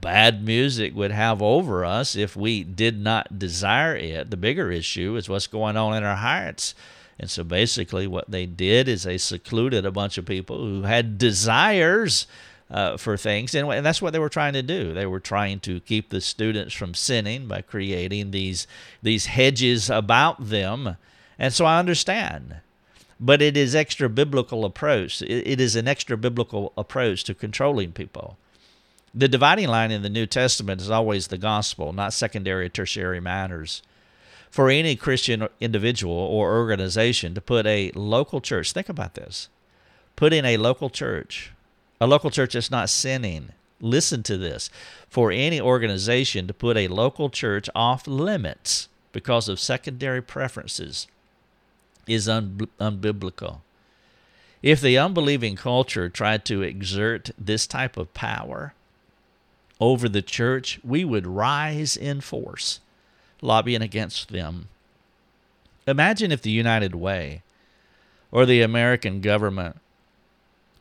bad 0.00 0.44
music 0.44 0.94
would 0.94 1.10
have 1.10 1.42
over 1.42 1.84
us 1.84 2.14
if 2.16 2.36
we 2.36 2.62
did 2.62 2.98
not 2.98 3.38
desire 3.38 3.96
it. 3.96 4.30
The 4.30 4.36
bigger 4.36 4.70
issue 4.70 5.16
is 5.16 5.28
what's 5.28 5.46
going 5.46 5.76
on 5.76 5.96
in 5.96 6.04
our 6.04 6.16
hearts. 6.16 6.74
And 7.18 7.30
so 7.30 7.44
basically, 7.44 8.06
what 8.06 8.30
they 8.30 8.46
did 8.46 8.88
is 8.88 9.02
they 9.02 9.18
secluded 9.18 9.84
a 9.84 9.90
bunch 9.90 10.16
of 10.16 10.24
people 10.24 10.58
who 10.58 10.82
had 10.82 11.18
desires 11.18 12.26
uh, 12.70 12.96
for 12.96 13.16
things. 13.16 13.54
And, 13.54 13.84
that's 13.84 14.00
what 14.00 14.12
they 14.12 14.18
were 14.18 14.28
trying 14.28 14.54
to 14.54 14.62
do. 14.62 14.94
They 14.94 15.06
were 15.06 15.20
trying 15.20 15.60
to 15.60 15.80
keep 15.80 16.08
the 16.08 16.20
students 16.20 16.74
from 16.74 16.94
sinning 16.94 17.46
by 17.46 17.62
creating 17.62 18.30
these, 18.30 18.66
these 19.02 19.26
hedges 19.26 19.90
about 19.90 20.48
them. 20.48 20.96
And 21.38 21.52
so 21.52 21.64
I 21.64 21.78
understand. 21.78 22.56
But 23.18 23.42
it 23.42 23.56
is 23.56 23.74
extra 23.74 24.08
biblical 24.08 24.64
approach. 24.64 25.20
It 25.20 25.60
is 25.60 25.76
an 25.76 25.88
extra 25.88 26.16
biblical 26.16 26.72
approach 26.78 27.24
to 27.24 27.34
controlling 27.34 27.92
people. 27.92 28.38
The 29.12 29.28
dividing 29.28 29.68
line 29.68 29.90
in 29.90 30.02
the 30.02 30.08
New 30.08 30.26
Testament 30.26 30.80
is 30.80 30.90
always 30.90 31.26
the 31.26 31.38
gospel, 31.38 31.92
not 31.92 32.12
secondary 32.12 32.66
or 32.66 32.68
tertiary 32.68 33.20
matters. 33.20 33.82
For 34.50 34.70
any 34.70 34.94
Christian 34.96 35.48
individual 35.60 36.14
or 36.14 36.56
organization 36.56 37.34
to 37.34 37.40
put 37.40 37.66
a 37.66 37.90
local 37.94 38.40
church, 38.40 38.72
think 38.72 38.88
about 38.88 39.14
this 39.14 39.48
putting 40.16 40.44
a 40.44 40.58
local 40.58 40.90
church, 40.90 41.50
a 42.00 42.06
local 42.06 42.30
church 42.30 42.52
that's 42.52 42.70
not 42.70 42.90
sinning, 42.90 43.50
listen 43.80 44.22
to 44.22 44.36
this. 44.36 44.68
For 45.08 45.32
any 45.32 45.60
organization 45.60 46.46
to 46.46 46.54
put 46.54 46.76
a 46.76 46.88
local 46.88 47.30
church 47.30 47.70
off 47.74 48.06
limits 48.06 48.88
because 49.12 49.48
of 49.48 49.58
secondary 49.58 50.20
preferences 50.20 51.06
is 52.06 52.28
un- 52.28 52.68
unbiblical. 52.78 53.60
If 54.62 54.80
the 54.80 54.98
unbelieving 54.98 55.56
culture 55.56 56.08
tried 56.08 56.44
to 56.44 56.62
exert 56.62 57.30
this 57.38 57.66
type 57.66 57.96
of 57.96 58.12
power, 58.12 58.74
over 59.80 60.08
the 60.08 60.22
church, 60.22 60.78
we 60.84 61.04
would 61.04 61.26
rise 61.26 61.96
in 61.96 62.20
force, 62.20 62.80
lobbying 63.40 63.82
against 63.82 64.30
them. 64.30 64.68
Imagine 65.86 66.30
if 66.30 66.42
the 66.42 66.50
United 66.50 66.94
Way 66.94 67.42
or 68.30 68.46
the 68.46 68.62
American 68.62 69.20
government 69.20 69.76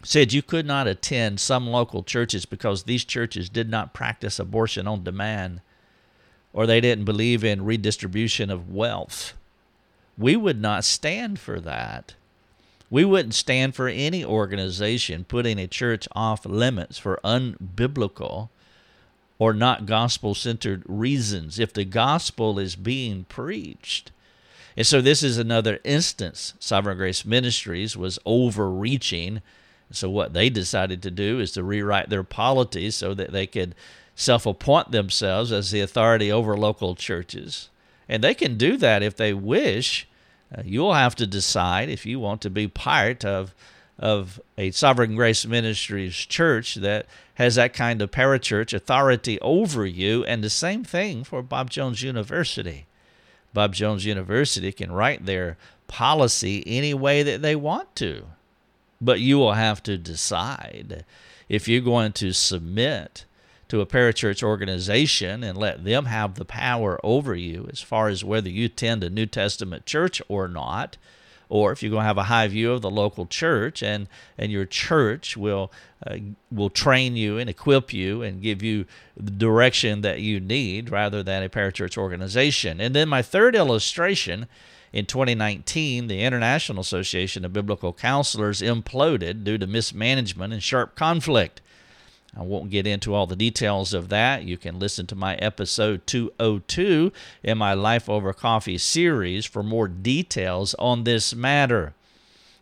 said 0.03 0.33
you 0.33 0.41
could 0.41 0.65
not 0.65 0.87
attend 0.87 1.39
some 1.39 1.67
local 1.67 2.03
churches 2.03 2.45
because 2.45 2.83
these 2.83 3.03
churches 3.03 3.49
did 3.49 3.69
not 3.69 3.93
practice 3.93 4.39
abortion 4.39 4.87
on 4.87 5.03
demand 5.03 5.61
or 6.53 6.65
they 6.65 6.81
didn't 6.81 7.05
believe 7.05 7.43
in 7.43 7.65
redistribution 7.65 8.49
of 8.49 8.69
wealth. 8.69 9.33
We 10.17 10.35
would 10.35 10.59
not 10.59 10.83
stand 10.83 11.39
for 11.39 11.59
that. 11.61 12.15
We 12.89 13.05
wouldn't 13.05 13.35
stand 13.35 13.75
for 13.75 13.87
any 13.87 14.25
organization 14.25 15.23
putting 15.23 15.59
a 15.59 15.67
church 15.67 16.07
off 16.13 16.45
limits 16.45 16.97
for 16.97 17.19
unbiblical 17.23 18.49
or 19.39 19.53
not 19.53 19.86
gospel 19.86 20.36
centered 20.36 20.84
reasons 20.86 21.58
if 21.58 21.74
the 21.74 21.86
gospel 21.86 22.60
is 22.60 22.75
being 22.75 23.24
preached. 23.24 24.12
And 24.77 24.86
so 24.86 25.01
this 25.01 25.24
is 25.24 25.38
another 25.38 25.79
instance. 25.84 26.53
Sovereign 26.60 26.98
Grace 26.98 27.25
Ministries 27.25 27.98
was 27.98 28.19
overreaching. 28.25 29.41
So 29.91 30.10
what 30.10 30.34
they 30.34 30.50
decided 30.50 31.01
to 31.01 31.12
do 31.12 31.39
is 31.39 31.51
to 31.53 31.63
rewrite 31.63 32.10
their 32.10 32.24
polities 32.24 32.96
so 32.96 33.13
that 33.15 33.31
they 33.31 33.48
could 33.48 33.74
self 34.13 34.46
appoint 34.46 34.91
themselves 34.91 35.51
as 35.51 35.72
the 35.72 35.81
authority 35.81 36.31
over 36.31 36.55
local 36.55 36.96
churches. 36.96 37.69
And 38.08 38.24
they 38.24 38.34
can 38.34 38.58
do 38.58 38.77
that 38.77 39.01
if 39.01 39.15
they 39.15 39.34
wish. 39.34 40.08
Uh, 40.55 40.63
you'll 40.65 40.93
have 40.93 41.15
to 41.15 41.27
decide 41.27 41.89
if 41.89 42.05
you 42.05 42.19
want 42.19 42.41
to 42.41 42.50
be 42.50 42.67
part 42.67 43.24
of 43.24 43.53
of 43.99 44.39
a 44.57 44.71
Sovereign 44.71 45.15
Grace 45.15 45.45
Ministries 45.45 46.15
church 46.15 46.75
that 46.75 47.05
has 47.35 47.55
that 47.55 47.73
kind 47.73 48.01
of 48.01 48.11
parachurch 48.11 48.73
authority 48.73 49.39
over 49.41 49.85
you, 49.85 50.23
and 50.25 50.43
the 50.43 50.49
same 50.49 50.83
thing 50.83 51.23
for 51.23 51.41
Bob 51.41 51.69
Jones 51.69 52.01
University. 52.01 52.85
Bob 53.53 53.73
Jones 53.73 54.05
University 54.05 54.71
can 54.71 54.91
write 54.91 55.25
their 55.25 55.57
policy 55.87 56.63
any 56.65 56.93
way 56.93 57.23
that 57.23 57.41
they 57.41 57.55
want 57.55 57.95
to, 57.97 58.25
but 59.01 59.19
you 59.19 59.37
will 59.37 59.53
have 59.53 59.83
to 59.83 59.97
decide 59.97 61.03
if 61.49 61.67
you're 61.67 61.81
going 61.81 62.13
to 62.13 62.31
submit 62.31 63.25
to 63.67 63.81
a 63.81 63.85
parachurch 63.85 64.41
organization 64.41 65.43
and 65.43 65.57
let 65.57 65.83
them 65.83 66.05
have 66.05 66.35
the 66.35 66.45
power 66.45 66.99
over 67.03 67.35
you 67.35 67.67
as 67.71 67.81
far 67.81 68.07
as 68.07 68.23
whether 68.23 68.49
you 68.49 68.65
attend 68.65 69.03
a 69.03 69.09
New 69.09 69.25
Testament 69.25 69.85
church 69.85 70.21
or 70.27 70.47
not 70.47 70.97
or 71.49 71.71
if 71.71 71.81
you're 71.81 71.89
going 71.89 72.03
to 72.03 72.07
have 72.07 72.17
a 72.17 72.23
high 72.23 72.47
view 72.47 72.71
of 72.71 72.81
the 72.81 72.89
local 72.89 73.25
church 73.25 73.83
and 73.83 74.07
and 74.37 74.51
your 74.51 74.65
church 74.65 75.35
will 75.35 75.71
uh, 76.07 76.17
will 76.51 76.69
train 76.69 77.15
you 77.15 77.37
and 77.37 77.49
equip 77.49 77.91
you 77.91 78.21
and 78.21 78.41
give 78.41 78.63
you 78.63 78.85
the 79.17 79.31
direction 79.31 80.01
that 80.01 80.21
you 80.21 80.39
need 80.39 80.89
rather 80.89 81.21
than 81.23 81.43
a 81.43 81.49
parachurch 81.49 81.97
organization. 81.97 82.79
And 82.79 82.95
then 82.95 83.09
my 83.09 83.21
third 83.21 83.55
illustration 83.55 84.47
in 84.93 85.05
2019, 85.05 86.07
the 86.07 86.23
International 86.23 86.81
Association 86.81 87.45
of 87.45 87.53
Biblical 87.53 87.93
Counselors 87.93 88.61
imploded 88.61 89.43
due 89.43 89.57
to 89.57 89.67
mismanagement 89.67 90.53
and 90.53 90.63
sharp 90.63 90.95
conflict. 90.95 91.61
I 92.38 92.43
won't 92.43 92.69
get 92.69 92.86
into 92.86 93.13
all 93.13 93.25
the 93.25 93.36
details 93.36 93.93
of 93.93 94.09
that. 94.09 94.43
You 94.43 94.57
can 94.57 94.79
listen 94.79 95.07
to 95.07 95.15
my 95.15 95.36
episode 95.36 96.05
202 96.05 97.12
in 97.43 97.57
my 97.57 97.74
Life 97.74 98.07
Over 98.07 98.33
Coffee 98.33 98.77
series 98.77 99.45
for 99.45 99.63
more 99.63 99.88
details 99.88 100.75
on 100.75 101.03
this 101.03 101.33
matter. 101.33 101.93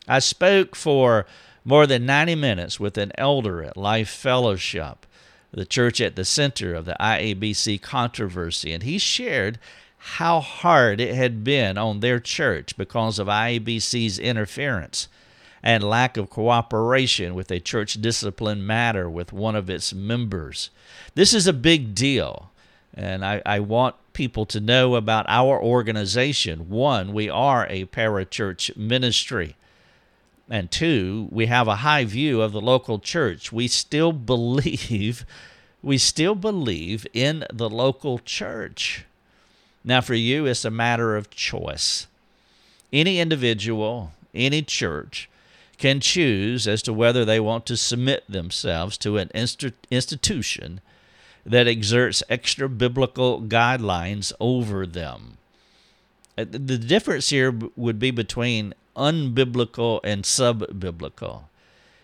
I 0.08 0.20
spoke 0.20 0.76
for 0.76 1.26
more 1.66 1.86
than 1.86 2.06
90 2.06 2.36
minutes 2.36 2.80
with 2.80 2.98
an 2.98 3.12
elder 3.18 3.62
at 3.62 3.76
Life 3.76 4.10
Fellowship, 4.10 5.06
the 5.52 5.66
church 5.66 6.00
at 6.00 6.16
the 6.16 6.24
center 6.24 6.74
of 6.74 6.86
the 6.86 6.96
IABC 7.00 7.82
controversy, 7.82 8.72
and 8.72 8.84
he 8.84 8.98
shared 8.98 9.60
how 9.98 10.40
hard 10.40 11.02
it 11.02 11.14
had 11.14 11.44
been 11.44 11.78
on 11.78 12.00
their 12.00 12.20
church 12.22 12.78
because 12.78 13.20
of 13.20 13.28
IABC's 13.28 14.18
interference 14.18 15.10
and 15.64 15.84
lack 15.84 16.18
of 16.18 16.30
cooperation 16.30 17.36
with 17.36 17.52
a 17.52 17.60
church 17.60 18.02
discipline 18.02 18.66
matter 18.66 19.10
with 19.10 19.34
one 19.34 19.56
of 19.56 19.70
its 19.70 19.94
members. 19.94 20.70
This 21.16 21.34
is 21.34 21.48
a 21.48 21.54
big 21.54 21.96
deal, 21.96 22.52
and 22.94 23.26
I, 23.26 23.42
I 23.46 23.60
want 23.60 23.96
people 24.14 24.46
to 24.48 24.60
know 24.60 24.96
about 24.96 25.26
our 25.28 25.62
organization. 25.62 26.70
One, 26.70 27.14
we 27.14 27.30
are 27.30 27.68
a 27.70 27.86
parachurch 27.86 28.76
ministry. 28.76 29.56
And 30.50 30.72
two, 30.72 31.28
we 31.32 31.48
have 31.48 31.68
a 31.68 31.78
high 31.78 32.06
view 32.06 32.42
of 32.42 32.52
the 32.54 32.62
local 32.62 33.00
church. 33.00 33.52
We 33.52 33.68
still 33.68 34.12
believe, 34.34 35.26
we 35.84 35.98
still 35.98 36.36
believe 36.36 37.06
in 37.14 37.46
the 37.52 37.70
local 37.70 38.20
church. 38.20 39.06
Now, 39.84 40.02
for 40.02 40.16
you, 40.16 40.46
it's 40.46 40.66
a 40.66 40.72
matter 40.72 41.16
of 41.16 41.30
choice. 41.30 42.08
Any 42.92 43.20
individual, 43.20 44.14
any 44.34 44.62
church 44.62 45.30
can 45.78 46.00
choose 46.00 46.68
as 46.68 46.82
to 46.82 46.94
whether 46.94 47.24
they 47.24 47.40
want 47.40 47.66
to 47.68 47.78
submit 47.78 48.24
themselves 48.28 48.98
to 48.98 49.18
an 49.18 49.30
institution 49.92 50.82
that 51.46 51.68
exerts 51.68 52.24
extra 52.30 52.68
biblical 52.68 53.42
guidelines 53.42 54.34
over 54.40 54.86
them. 54.86 55.38
Uh, 56.38 56.46
the 56.50 56.78
difference 56.78 57.30
here 57.30 57.58
would 57.76 58.00
be 58.00 58.12
between 58.12 58.74
unbiblical 58.96 60.00
and 60.04 60.24
subbiblical. 60.24 61.44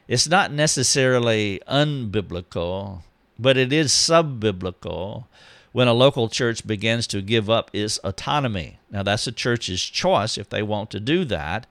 It's 0.08 0.27
not 0.27 0.51
necessarily 0.51 1.62
unbiblical, 1.68 3.01
but 3.39 3.58
it 3.58 3.74
is 3.74 3.92
subbiblical 3.92 5.25
when 5.72 5.88
a 5.88 5.94
local 5.94 6.30
church 6.30 6.65
begins 6.65 7.08
to 7.08 7.22
give 7.22 7.50
up 7.50 7.72
its 7.74 7.98
autonomy. 8.00 8.80
Now, 8.92 9.03
that's 9.03 9.27
a 9.27 9.32
church's 9.32 9.84
choice 9.84 10.38
if 10.38 10.50
they 10.50 10.62
want 10.62 10.92
to 10.92 11.00
do 11.00 11.25
that. 11.25 11.65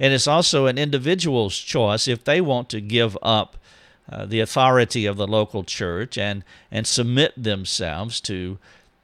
And 0.00 0.12
it's 0.12 0.26
also 0.26 0.66
an 0.66 0.78
individual's 0.78 1.58
choice 1.58 2.06
if 2.06 2.24
they 2.24 2.40
want 2.40 2.68
to 2.70 2.80
give 2.80 3.18
up 3.22 3.56
uh, 4.10 4.24
the 4.24 4.40
authority 4.40 5.06
of 5.06 5.16
the 5.16 5.26
local 5.26 5.64
church 5.64 6.16
and, 6.16 6.44
and 6.70 6.86
submit 6.86 7.32
themselves 7.36 8.20
to 8.22 8.58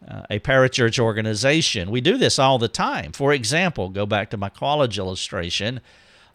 uh, 0.06 0.22
a 0.30 0.38
parachurch 0.38 0.98
organization. 0.98 1.90
We 1.90 2.00
do 2.00 2.16
this 2.16 2.38
all 2.38 2.58
the 2.58 2.68
time. 2.68 3.12
For 3.12 3.32
example, 3.32 3.88
go 3.88 4.06
back 4.06 4.30
to 4.30 4.36
my 4.36 4.48
college 4.48 4.98
illustration. 4.98 5.80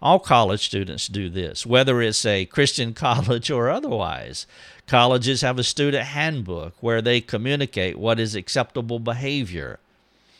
All 0.01 0.19
college 0.19 0.65
students 0.65 1.07
do 1.07 1.29
this, 1.29 1.65
whether 1.65 2.01
it's 2.01 2.25
a 2.25 2.45
Christian 2.45 2.93
college 3.05 3.49
or 3.49 3.69
otherwise. 3.69 4.45
Colleges 4.87 5.41
have 5.41 5.59
a 5.59 5.63
student 5.63 6.07
handbook 6.07 6.73
where 6.79 7.01
they 7.01 7.21
communicate 7.21 7.97
what 7.97 8.19
is 8.19 8.35
acceptable 8.35 8.99
behavior. 8.99 9.79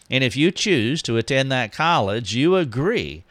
And 0.09 0.23
if 0.23 0.35
you 0.35 0.51
choose 0.51 1.01
to 1.03 1.17
attend 1.17 1.51
that 1.51 1.71
college, 1.71 2.33
you 2.33 2.55
agree 2.55 3.23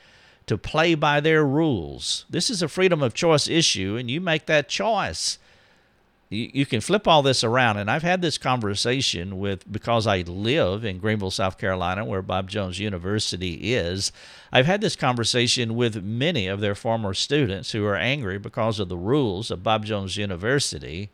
to 0.48 0.58
play 0.58 0.94
by 0.94 1.20
their 1.20 1.44
rules. 1.44 2.24
This 2.28 2.50
is 2.50 2.62
a 2.62 2.68
freedom 2.68 3.02
of 3.02 3.14
choice 3.14 3.48
issue, 3.48 3.96
and 3.96 4.10
you 4.10 4.20
make 4.20 4.46
that 4.46 4.68
choice. 4.68 5.38
You, 6.30 6.50
you 6.52 6.66
can 6.66 6.80
flip 6.80 7.06
all 7.06 7.22
this 7.22 7.44
around, 7.44 7.76
and 7.76 7.90
I've 7.90 8.02
had 8.02 8.22
this 8.22 8.38
conversation 8.38 9.38
with 9.38 9.70
because 9.70 10.06
I 10.06 10.22
live 10.22 10.84
in 10.84 10.98
Greenville, 10.98 11.30
South 11.30 11.58
Carolina, 11.58 12.04
where 12.04 12.22
Bob 12.22 12.50
Jones 12.50 12.78
University 12.78 13.74
is. 13.74 14.10
I've 14.52 14.66
had 14.66 14.80
this 14.80 14.96
conversation 14.96 15.76
with 15.76 16.02
many 16.02 16.46
of 16.46 16.60
their 16.60 16.74
former 16.74 17.14
students 17.14 17.72
who 17.72 17.84
are 17.84 17.96
angry 17.96 18.38
because 18.38 18.80
of 18.80 18.88
the 18.88 18.96
rules 18.96 19.50
of 19.50 19.62
Bob 19.62 19.84
Jones 19.84 20.16
University. 20.16 21.10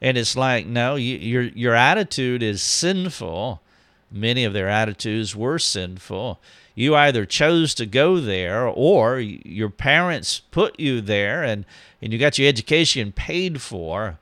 And 0.00 0.18
it's 0.18 0.36
like, 0.36 0.66
no, 0.66 0.96
you, 0.96 1.16
your 1.16 1.42
your 1.42 1.74
attitude 1.74 2.42
is 2.42 2.62
sinful 2.62 3.62
Many 4.14 4.44
of 4.44 4.52
their 4.52 4.68
attitudes 4.68 5.34
were 5.34 5.58
sinful. 5.58 6.40
You 6.76 6.94
either 6.94 7.26
chose 7.26 7.74
to 7.74 7.84
go 7.84 8.20
there 8.20 8.64
or 8.64 9.18
your 9.18 9.70
parents 9.70 10.38
put 10.38 10.78
you 10.78 11.00
there 11.00 11.42
and, 11.42 11.64
and 12.00 12.12
you 12.12 12.18
got 12.20 12.38
your 12.38 12.48
education 12.48 13.10
paid 13.10 13.60
for. 13.60 14.20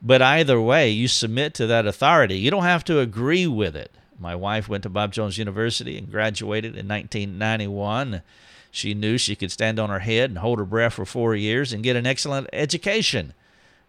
But 0.00 0.22
either 0.22 0.60
way, 0.60 0.90
you 0.90 1.08
submit 1.08 1.54
to 1.54 1.66
that 1.66 1.88
authority. 1.88 2.38
You 2.38 2.52
don't 2.52 2.62
have 2.62 2.84
to 2.84 3.00
agree 3.00 3.48
with 3.48 3.74
it. 3.74 3.90
My 4.16 4.36
wife 4.36 4.68
went 4.68 4.84
to 4.84 4.88
Bob 4.88 5.12
Jones 5.12 5.38
University 5.38 5.98
and 5.98 6.08
graduated 6.08 6.76
in 6.76 6.86
1991. 6.86 8.22
She 8.70 8.94
knew 8.94 9.18
she 9.18 9.34
could 9.34 9.50
stand 9.50 9.80
on 9.80 9.90
her 9.90 9.98
head 9.98 10.30
and 10.30 10.38
hold 10.38 10.60
her 10.60 10.64
breath 10.64 10.94
for 10.94 11.04
four 11.04 11.34
years 11.34 11.72
and 11.72 11.82
get 11.82 11.96
an 11.96 12.06
excellent 12.06 12.48
education. 12.52 13.34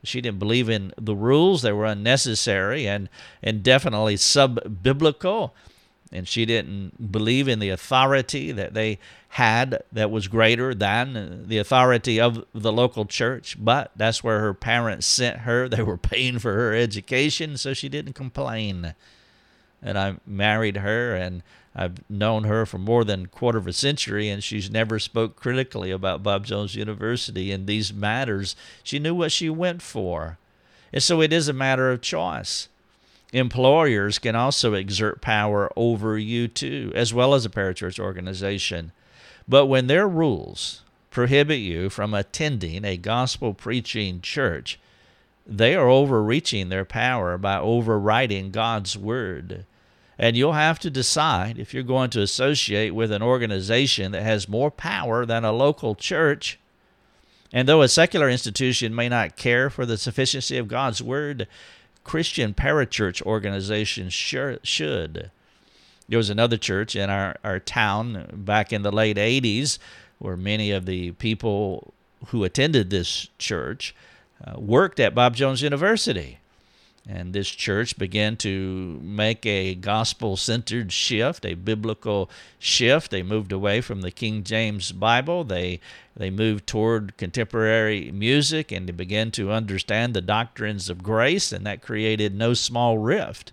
She 0.04 0.22
didn't 0.22 0.40
believe 0.40 0.70
in 0.70 0.94
the 0.98 1.16
rules, 1.16 1.62
they 1.62 1.72
were 1.72 1.86
unnecessary 1.86 2.88
and, 2.88 3.10
and 3.42 3.64
definitely 3.64 4.18
sub 4.18 4.84
biblical. 4.84 5.56
And 6.12 6.28
she 6.28 6.46
didn't 6.46 7.12
believe 7.12 7.48
in 7.48 7.58
the 7.58 7.70
authority 7.70 8.52
that 8.52 8.76
they 8.76 9.00
had 9.30 9.82
that 9.92 10.12
was 10.12 10.28
greater 10.28 10.76
than 10.76 11.48
the 11.48 11.58
authority 11.58 12.20
of 12.20 12.46
the 12.54 12.72
local 12.72 13.06
church. 13.06 13.58
But 13.60 13.92
that's 13.96 14.24
where 14.24 14.40
her 14.40 14.54
parents 14.54 15.08
sent 15.08 15.40
her. 15.40 15.68
They 15.74 15.82
were 15.82 15.98
paying 15.98 16.38
for 16.38 16.54
her 16.54 16.76
education, 16.76 17.58
so 17.58 17.74
she 17.74 17.90
didn't 17.90 18.14
complain. 18.14 18.94
And 19.82 19.98
I 19.98 20.18
married 20.28 20.78
her, 20.78 21.16
and 21.16 21.42
I've 21.76 22.08
known 22.10 22.44
her 22.44 22.66
for 22.66 22.78
more 22.78 23.04
than 23.04 23.26
a 23.26 23.28
quarter 23.28 23.58
of 23.58 23.68
a 23.68 23.74
century, 23.74 24.30
and 24.30 24.44
she's 24.44 24.70
never 24.70 25.00
spoke 25.00 25.36
critically 25.36 25.92
about 25.92 26.24
Bob 26.24 26.46
Jones 26.46 26.76
University 26.76 27.52
in 27.52 27.66
these 27.66 27.94
matters. 27.94 28.56
She 28.84 29.00
knew 29.00 29.16
what 29.16 29.32
she 29.32 29.50
went 29.50 29.82
for. 29.82 30.38
And 30.92 31.02
so 31.02 31.22
it 31.22 31.34
is 31.34 31.48
a 31.48 31.54
matter 31.54 31.92
of 31.92 32.02
choice. 32.02 32.70
Employers 33.32 34.20
can 34.20 34.36
also 34.36 34.76
exert 34.76 35.20
power 35.20 35.72
over 35.76 36.20
you 36.20 36.48
too, 36.48 36.92
as 36.94 37.14
well 37.14 37.34
as 37.34 37.46
a 37.46 37.50
parachurch 37.50 37.98
organization. 37.98 38.92
But 39.48 39.66
when 39.66 39.88
their 39.88 40.08
rules 40.08 40.82
prohibit 41.10 41.60
you 41.60 41.90
from 41.90 42.14
attending 42.14 42.86
a 42.86 42.98
gospel 42.98 43.56
preaching 43.56 44.22
church, 44.22 44.80
they 45.48 45.76
are 45.76 45.90
overreaching 45.90 46.70
their 46.70 46.86
power 46.86 47.40
by 47.40 47.58
overriding 47.58 48.52
God's 48.52 48.96
word. 48.96 49.66
And 50.18 50.38
you'll 50.38 50.54
have 50.54 50.80
to 50.80 50.90
decide 50.90 51.58
if 51.58 51.74
you're 51.74 51.84
going 51.84 52.10
to 52.12 52.22
associate 52.22 52.92
with 52.92 53.12
an 53.12 53.24
organization 53.24 54.12
that 54.12 54.24
has 54.24 54.48
more 54.48 54.70
power 54.70 55.26
than 55.26 55.44
a 55.44 55.52
local 55.52 55.96
church. 55.96 56.60
And 57.52 57.68
though 57.68 57.82
a 57.82 57.88
secular 57.88 58.30
institution 58.30 58.96
may 58.96 59.10
not 59.10 59.36
care 59.36 59.70
for 59.70 59.86
the 59.86 59.98
sufficiency 59.98 60.58
of 60.58 60.68
God's 60.68 61.02
word, 61.02 61.48
Christian 62.04 62.54
parachurch 62.54 63.22
organizations 63.24 64.14
sure 64.14 64.58
should. 64.64 65.32
There 66.10 66.18
was 66.18 66.30
another 66.30 66.58
church 66.58 66.96
in 66.96 67.10
our, 67.10 67.38
our 67.44 67.60
town 67.60 68.28
back 68.34 68.74
in 68.74 68.82
the 68.82 68.92
late 68.92 69.18
80s 69.18 69.80
where 70.20 70.38
many 70.38 70.72
of 70.72 70.86
the 70.86 71.12
people 71.14 71.94
who 72.28 72.44
attended 72.44 72.90
this 72.90 73.30
church 73.38 73.96
uh, 74.46 74.60
worked 74.60 75.00
at 75.00 75.16
Bob 75.16 75.36
Jones 75.36 75.62
University. 75.62 76.40
And 77.08 77.34
this 77.34 77.50
church 77.50 77.98
began 77.98 78.38
to 78.38 78.98
make 79.04 79.46
a 79.46 79.76
gospel 79.76 80.38
centered 80.38 80.94
shift, 80.94 81.46
a 81.46 81.54
biblical 81.54 82.30
shift. 82.60 83.12
They 83.12 83.24
moved 83.24 83.52
away 83.52 83.82
from 83.82 84.02
the 84.02 84.12
King 84.12 84.44
James 84.44 84.94
Bible. 84.94 85.44
They, 85.44 85.82
they 86.16 86.30
moved 86.30 86.66
toward 86.66 87.18
contemporary 87.18 88.10
music 88.12 88.72
and 88.72 88.88
they 88.88 88.94
began 88.94 89.32
to 89.32 89.52
understand 89.52 90.14
the 90.14 90.22
doctrines 90.22 90.90
of 90.90 91.04
grace, 91.04 91.52
and 91.52 91.66
that 91.66 91.82
created 91.82 92.36
no 92.36 92.54
small 92.54 92.98
rift 92.98 93.52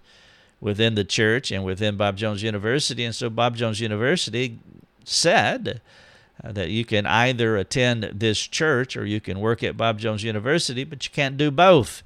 within 0.61 0.95
the 0.95 1.05
church 1.05 1.51
and 1.51 1.65
within 1.65 1.97
Bob 1.97 2.17
Jones 2.17 2.45
University. 2.45 3.05
And 3.05 3.15
so 3.15 3.29
Bob 3.31 3.57
Jones 3.57 3.81
University 3.81 4.61
said, 5.05 5.81
uh, 6.43 6.53
that 6.53 6.71
you 6.71 6.85
can 6.85 7.05
either 7.05 7.57
attend 7.57 8.05
this 8.15 8.39
church 8.39 8.97
or 8.97 9.05
you 9.05 9.21
can 9.21 9.41
work 9.41 9.63
at 9.63 9.77
Bob 9.77 9.99
Jones 9.99 10.23
University, 10.23 10.85
but 10.85 11.05
you 11.05 11.11
can't 11.11 11.37
do 11.37 11.51
both. 11.51 12.03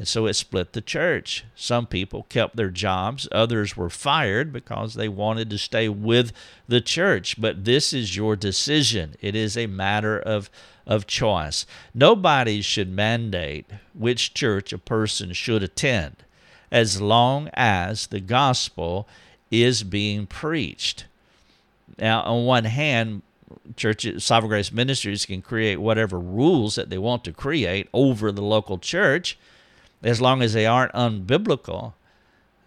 And 0.00 0.08
so 0.08 0.24
it 0.24 0.32
split 0.32 0.72
the 0.72 0.80
church. 0.80 1.44
Some 1.54 1.86
people 1.86 2.22
kept 2.30 2.56
their 2.56 2.70
jobs, 2.70 3.28
others 3.30 3.76
were 3.76 3.90
fired 3.90 4.50
because 4.50 4.94
they 4.94 5.10
wanted 5.10 5.50
to 5.50 5.58
stay 5.58 5.90
with 5.90 6.32
the 6.66 6.80
church. 6.80 7.38
But 7.38 7.66
this 7.66 7.92
is 7.92 8.16
your 8.16 8.34
decision, 8.34 9.14
it 9.20 9.36
is 9.36 9.58
a 9.58 9.66
matter 9.66 10.18
of, 10.18 10.48
of 10.86 11.06
choice. 11.06 11.66
Nobody 11.92 12.62
should 12.62 12.90
mandate 12.90 13.66
which 13.92 14.32
church 14.32 14.72
a 14.72 14.78
person 14.78 15.34
should 15.34 15.62
attend 15.62 16.16
as 16.72 17.02
long 17.02 17.50
as 17.52 18.06
the 18.06 18.20
gospel 18.20 19.06
is 19.50 19.82
being 19.82 20.26
preached. 20.26 21.04
Now, 21.98 22.22
on 22.22 22.46
one 22.46 22.64
hand, 22.64 23.20
churches, 23.76 24.24
Sovereign 24.24 24.48
Grace 24.48 24.72
Ministries 24.72 25.26
can 25.26 25.42
create 25.42 25.76
whatever 25.76 26.18
rules 26.18 26.76
that 26.76 26.88
they 26.88 26.96
want 26.96 27.22
to 27.24 27.32
create 27.32 27.86
over 27.92 28.32
the 28.32 28.40
local 28.40 28.78
church 28.78 29.36
as 30.02 30.20
long 30.20 30.42
as 30.42 30.52
they 30.52 30.66
aren't 30.66 30.92
unbiblical. 30.92 31.94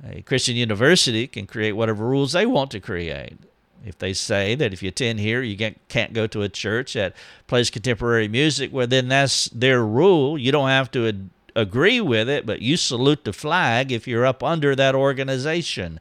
A 0.05 0.21
Christian 0.21 0.55
university 0.55 1.27
can 1.27 1.47
create 1.47 1.73
whatever 1.73 2.05
rules 2.05 2.33
they 2.33 2.45
want 2.45 2.71
to 2.71 2.79
create. 2.79 3.37
If 3.85 3.97
they 3.97 4.13
say 4.13 4.55
that 4.55 4.71
if 4.71 4.81
you 4.81 4.89
attend 4.89 5.19
here, 5.19 5.41
you 5.41 5.73
can't 5.89 6.13
go 6.13 6.25
to 6.27 6.41
a 6.41 6.49
church 6.49 6.93
that 6.93 7.15
plays 7.47 7.69
contemporary 7.69 8.27
music, 8.27 8.71
well, 8.71 8.87
then 8.87 9.09
that's 9.09 9.45
their 9.49 9.85
rule. 9.85 10.37
You 10.37 10.51
don't 10.51 10.69
have 10.69 10.89
to 10.91 11.07
ad- 11.07 11.29
agree 11.55 11.99
with 11.99 12.29
it, 12.29 12.45
but 12.45 12.61
you 12.61 12.77
salute 12.77 13.25
the 13.25 13.33
flag 13.33 13.91
if 13.91 14.07
you're 14.07 14.25
up 14.25 14.41
under 14.41 14.75
that 14.75 14.95
organization. 14.95 15.99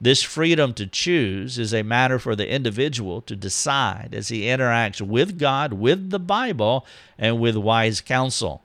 This 0.00 0.22
freedom 0.22 0.74
to 0.74 0.86
choose 0.86 1.58
is 1.58 1.72
a 1.72 1.82
matter 1.82 2.18
for 2.18 2.36
the 2.36 2.48
individual 2.48 3.22
to 3.22 3.34
decide 3.34 4.10
as 4.12 4.28
he 4.28 4.42
interacts 4.42 5.00
with 5.00 5.38
God, 5.38 5.72
with 5.72 6.10
the 6.10 6.20
Bible, 6.20 6.86
and 7.18 7.40
with 7.40 7.56
wise 7.56 8.00
counsel. 8.00 8.62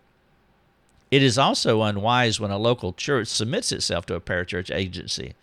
It 1.11 1.21
is 1.21 1.37
also 1.37 1.81
unwise 1.81 2.39
when 2.39 2.51
a 2.51 2.57
local 2.57 2.93
church 2.93 3.27
submits 3.27 3.71
itself 3.71 4.05
to 4.07 4.15
a 4.15 4.21
parachurch 4.21 4.73
agency 4.73 5.35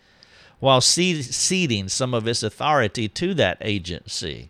while 0.59 0.81
ceding 0.81 1.87
some 1.87 2.13
of 2.13 2.27
its 2.27 2.43
authority 2.43 3.07
to 3.07 3.33
that 3.35 3.57
agency. 3.61 4.49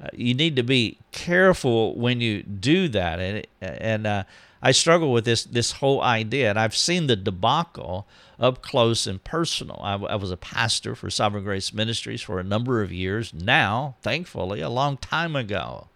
Uh, 0.00 0.08
you 0.12 0.34
need 0.34 0.54
to 0.56 0.62
be 0.62 0.98
careful 1.10 1.96
when 1.96 2.20
you 2.20 2.42
do 2.42 2.86
that. 2.88 3.18
And, 3.18 3.46
and 3.60 4.06
uh, 4.06 4.24
I 4.62 4.72
struggle 4.72 5.10
with 5.10 5.24
this, 5.24 5.44
this 5.44 5.72
whole 5.72 6.02
idea, 6.02 6.50
and 6.50 6.58
I've 6.58 6.76
seen 6.76 7.06
the 7.06 7.16
debacle 7.16 8.06
up 8.38 8.62
close 8.62 9.06
and 9.06 9.24
personal. 9.24 9.80
I, 9.82 9.94
I 9.94 10.16
was 10.16 10.30
a 10.30 10.36
pastor 10.36 10.94
for 10.94 11.08
Sovereign 11.08 11.44
Grace 11.44 11.72
Ministries 11.72 12.20
for 12.20 12.38
a 12.38 12.44
number 12.44 12.82
of 12.82 12.92
years, 12.92 13.32
now, 13.32 13.96
thankfully, 14.02 14.60
a 14.60 14.68
long 14.68 14.98
time 14.98 15.34
ago. 15.34 15.88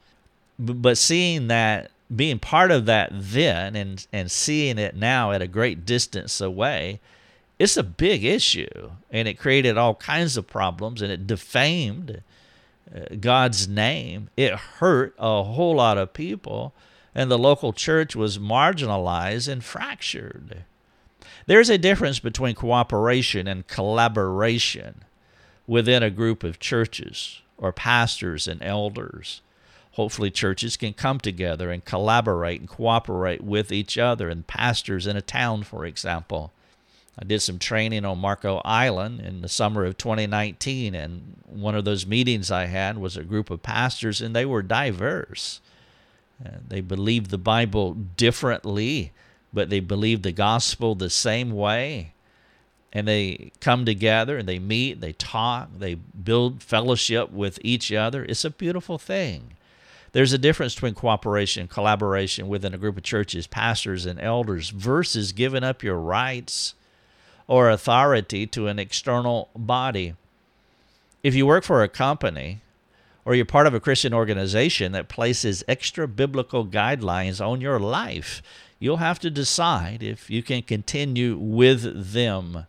But 0.58 0.98
seeing 0.98 1.48
that 1.48 1.90
being 2.14 2.38
part 2.38 2.70
of 2.70 2.86
that 2.86 3.10
then 3.12 3.76
and 3.76 4.06
and 4.12 4.30
seeing 4.30 4.78
it 4.78 4.96
now 4.96 5.32
at 5.32 5.42
a 5.42 5.46
great 5.46 5.84
distance 5.84 6.40
away 6.40 7.00
it's 7.60 7.76
a 7.76 7.82
big 7.82 8.24
issue. 8.24 8.92
And 9.10 9.28
it 9.28 9.38
created 9.38 9.76
all 9.76 9.94
kinds 9.94 10.38
of 10.38 10.46
problems 10.46 11.02
and 11.02 11.12
it 11.12 11.26
defamed 11.26 12.22
uh, 12.92 13.00
God's 13.20 13.68
name. 13.68 14.30
It 14.34 14.54
hurt 14.54 15.14
a 15.18 15.42
whole 15.42 15.76
lot 15.76 15.98
of 15.98 16.14
people 16.14 16.72
and 17.14 17.30
the 17.30 17.38
local 17.38 17.74
church 17.74 18.16
was 18.16 18.38
marginalized 18.38 19.46
and 19.46 19.62
fractured. 19.62 20.64
There's 21.46 21.68
a 21.68 21.76
difference 21.76 22.18
between 22.18 22.54
cooperation 22.54 23.46
and 23.46 23.66
collaboration 23.66 25.04
within 25.66 26.02
a 26.02 26.08
group 26.08 26.42
of 26.42 26.60
churches 26.60 27.42
or 27.58 27.74
pastors 27.74 28.48
and 28.48 28.62
elders 28.62 29.42
hopefully 30.00 30.30
churches 30.30 30.78
can 30.78 30.94
come 30.94 31.20
together 31.20 31.70
and 31.70 31.84
collaborate 31.84 32.58
and 32.58 32.70
cooperate 32.70 33.44
with 33.44 33.70
each 33.70 33.98
other 33.98 34.30
and 34.30 34.46
pastors 34.46 35.06
in 35.06 35.14
a 35.14 35.20
town 35.20 35.62
for 35.62 35.84
example 35.84 36.50
i 37.18 37.24
did 37.24 37.38
some 37.38 37.58
training 37.58 38.02
on 38.02 38.16
marco 38.16 38.62
island 38.64 39.20
in 39.20 39.42
the 39.42 39.48
summer 39.48 39.84
of 39.84 39.98
2019 39.98 40.94
and 40.94 41.36
one 41.44 41.74
of 41.74 41.84
those 41.84 42.06
meetings 42.06 42.50
i 42.50 42.64
had 42.64 42.96
was 42.96 43.14
a 43.14 43.22
group 43.22 43.50
of 43.50 43.62
pastors 43.62 44.22
and 44.22 44.34
they 44.34 44.46
were 44.46 44.62
diverse 44.62 45.60
uh, 46.42 46.48
they 46.66 46.80
believed 46.80 47.28
the 47.28 47.36
bible 47.36 47.92
differently 47.92 49.12
but 49.52 49.68
they 49.68 49.80
believed 49.80 50.22
the 50.22 50.32
gospel 50.32 50.94
the 50.94 51.10
same 51.10 51.50
way 51.50 52.14
and 52.90 53.06
they 53.06 53.52
come 53.60 53.84
together 53.84 54.36
and 54.36 54.48
they 54.48 54.58
meet, 54.58 55.00
they 55.00 55.12
talk, 55.12 55.68
they 55.78 55.94
build 55.94 56.60
fellowship 56.60 57.30
with 57.30 57.60
each 57.62 57.92
other. 57.92 58.24
It's 58.24 58.44
a 58.44 58.50
beautiful 58.50 58.98
thing. 58.98 59.52
There's 60.12 60.32
a 60.32 60.38
difference 60.38 60.74
between 60.74 60.94
cooperation, 60.94 61.68
collaboration 61.68 62.48
within 62.48 62.74
a 62.74 62.78
group 62.78 62.96
of 62.96 63.04
churches, 63.04 63.46
pastors, 63.46 64.06
and 64.06 64.20
elders 64.20 64.70
versus 64.70 65.32
giving 65.32 65.62
up 65.62 65.82
your 65.82 65.98
rights 65.98 66.74
or 67.46 67.70
authority 67.70 68.46
to 68.48 68.66
an 68.66 68.78
external 68.78 69.48
body. 69.56 70.14
If 71.22 71.34
you 71.34 71.46
work 71.46 71.64
for 71.64 71.82
a 71.82 71.88
company 71.88 72.60
or 73.24 73.34
you're 73.34 73.44
part 73.44 73.66
of 73.66 73.74
a 73.74 73.80
Christian 73.80 74.12
organization 74.12 74.92
that 74.92 75.08
places 75.08 75.62
extra 75.68 76.08
biblical 76.08 76.66
guidelines 76.66 77.44
on 77.44 77.60
your 77.60 77.78
life, 77.78 78.42
you'll 78.80 78.96
have 78.96 79.20
to 79.20 79.30
decide 79.30 80.02
if 80.02 80.28
you 80.30 80.42
can 80.42 80.62
continue 80.62 81.36
with 81.36 82.12
them. 82.12 82.66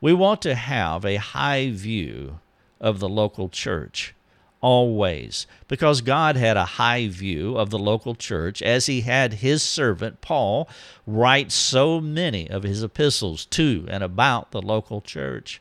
We 0.00 0.12
want 0.12 0.42
to 0.42 0.56
have 0.56 1.04
a 1.04 1.16
high 1.16 1.70
view 1.70 2.40
of 2.80 2.98
the 2.98 3.08
local 3.08 3.48
church 3.48 4.14
always 4.62 5.46
because 5.68 6.00
God 6.00 6.36
had 6.36 6.56
a 6.56 6.64
high 6.64 7.08
view 7.08 7.58
of 7.58 7.70
the 7.70 7.78
local 7.78 8.14
church 8.14 8.62
as 8.62 8.86
he 8.86 9.02
had 9.02 9.34
his 9.34 9.62
servant 9.62 10.20
Paul 10.22 10.68
write 11.06 11.52
so 11.52 12.00
many 12.00 12.48
of 12.48 12.62
his 12.62 12.82
epistles 12.82 13.44
to 13.46 13.84
and 13.88 14.02
about 14.02 14.52
the 14.52 14.62
local 14.62 15.00
church. 15.02 15.60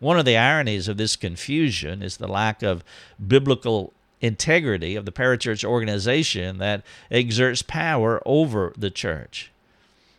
One 0.00 0.18
of 0.18 0.24
the 0.24 0.36
ironies 0.36 0.88
of 0.88 0.96
this 0.96 1.14
confusion 1.14 2.02
is 2.02 2.16
the 2.16 2.26
lack 2.26 2.62
of 2.62 2.84
biblical 3.24 3.92
integrity 4.20 4.96
of 4.96 5.04
the 5.04 5.12
parachurch 5.12 5.64
organization 5.64 6.58
that 6.58 6.82
exerts 7.10 7.62
power 7.62 8.20
over 8.26 8.72
the 8.76 8.90
church. 8.90 9.52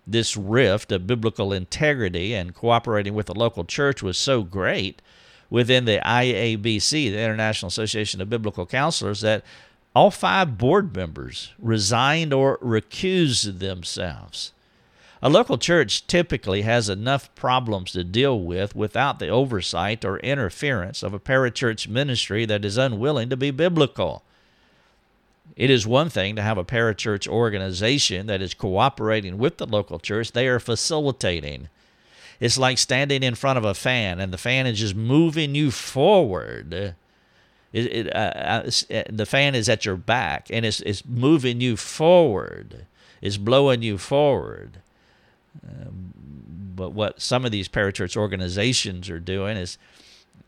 This 0.08 0.36
rift 0.38 0.92
of 0.92 1.08
biblical 1.08 1.54
integrity 1.54 2.34
and 2.34 2.56
cooperating 2.56 3.14
with 3.14 3.28
the 3.28 3.36
local 3.36 3.66
church 3.66 4.02
was 4.02 4.18
so 4.18 4.44
great 4.44 5.02
within 5.50 5.86
the 5.86 6.00
IABC, 6.06 7.12
the 7.12 7.20
International 7.20 7.68
Association 7.68 8.22
of 8.22 8.30
Biblical 8.30 8.66
Counselors, 8.66 9.22
that 9.22 9.44
all 9.96 10.12
five 10.12 10.58
board 10.58 10.96
members 10.96 11.54
resigned 11.60 12.34
or 12.34 12.58
recused 12.58 13.60
themselves. 13.60 14.52
A 15.22 15.30
local 15.30 15.58
church 15.58 16.06
typically 16.06 16.64
has 16.64 16.90
enough 16.90 17.34
problems 17.34 17.94
to 17.94 18.04
deal 18.04 18.38
with 18.40 18.76
without 18.76 19.20
the 19.20 19.30
oversight 19.30 20.04
or 20.04 20.20
interference 20.20 21.02
of 21.02 21.14
a 21.14 21.20
parachurch 21.20 21.88
ministry 21.88 22.46
that 22.46 22.66
is 22.66 22.76
unwilling 22.76 23.30
to 23.30 23.38
be 23.38 23.50
biblical. 23.50 24.24
It 25.56 25.70
is 25.70 25.88
one 25.88 26.10
thing 26.10 26.36
to 26.36 26.42
have 26.42 26.58
a 26.58 26.66
parachurch 26.66 27.26
organization 27.26 28.28
that 28.28 28.42
is 28.42 28.54
cooperating 28.54 29.38
with 29.38 29.60
the 29.60 29.66
local 29.66 30.00
church, 30.00 30.34
they 30.34 30.48
are 30.48 30.60
facilitating. 30.60 31.70
It's 32.44 32.58
like 32.58 32.78
standing 32.78 33.24
in 33.24 33.36
front 33.36 33.58
of 33.58 33.66
a 33.66 33.74
fan 33.74 34.20
and 34.20 34.34
the 34.34 34.38
fan 34.38 34.68
is 34.68 34.80
just 34.80 34.96
moving 34.96 35.56
you 35.56 35.72
forward. 35.72 36.96
It, 37.72 37.86
it, 37.86 38.16
uh, 38.16 38.64
uh, 38.64 39.04
the 39.10 39.26
fan 39.26 39.56
is 39.56 39.70
at 39.70 39.86
your 39.86 39.96
back 39.96 40.48
and 40.50 40.66
it's, 40.66 40.82
it's 40.82 41.06
moving 41.06 41.62
you 41.62 41.78
forward, 41.78 42.86
it's 43.22 43.38
blowing 43.38 43.82
you 43.82 43.98
forward. 43.98 44.80
Um, 45.66 46.14
but 46.76 46.92
what 46.92 47.22
some 47.22 47.46
of 47.46 47.52
these 47.52 47.70
parachurch 47.70 48.18
organizations 48.18 49.10
are 49.10 49.20
doing 49.20 49.56
is 49.56 49.78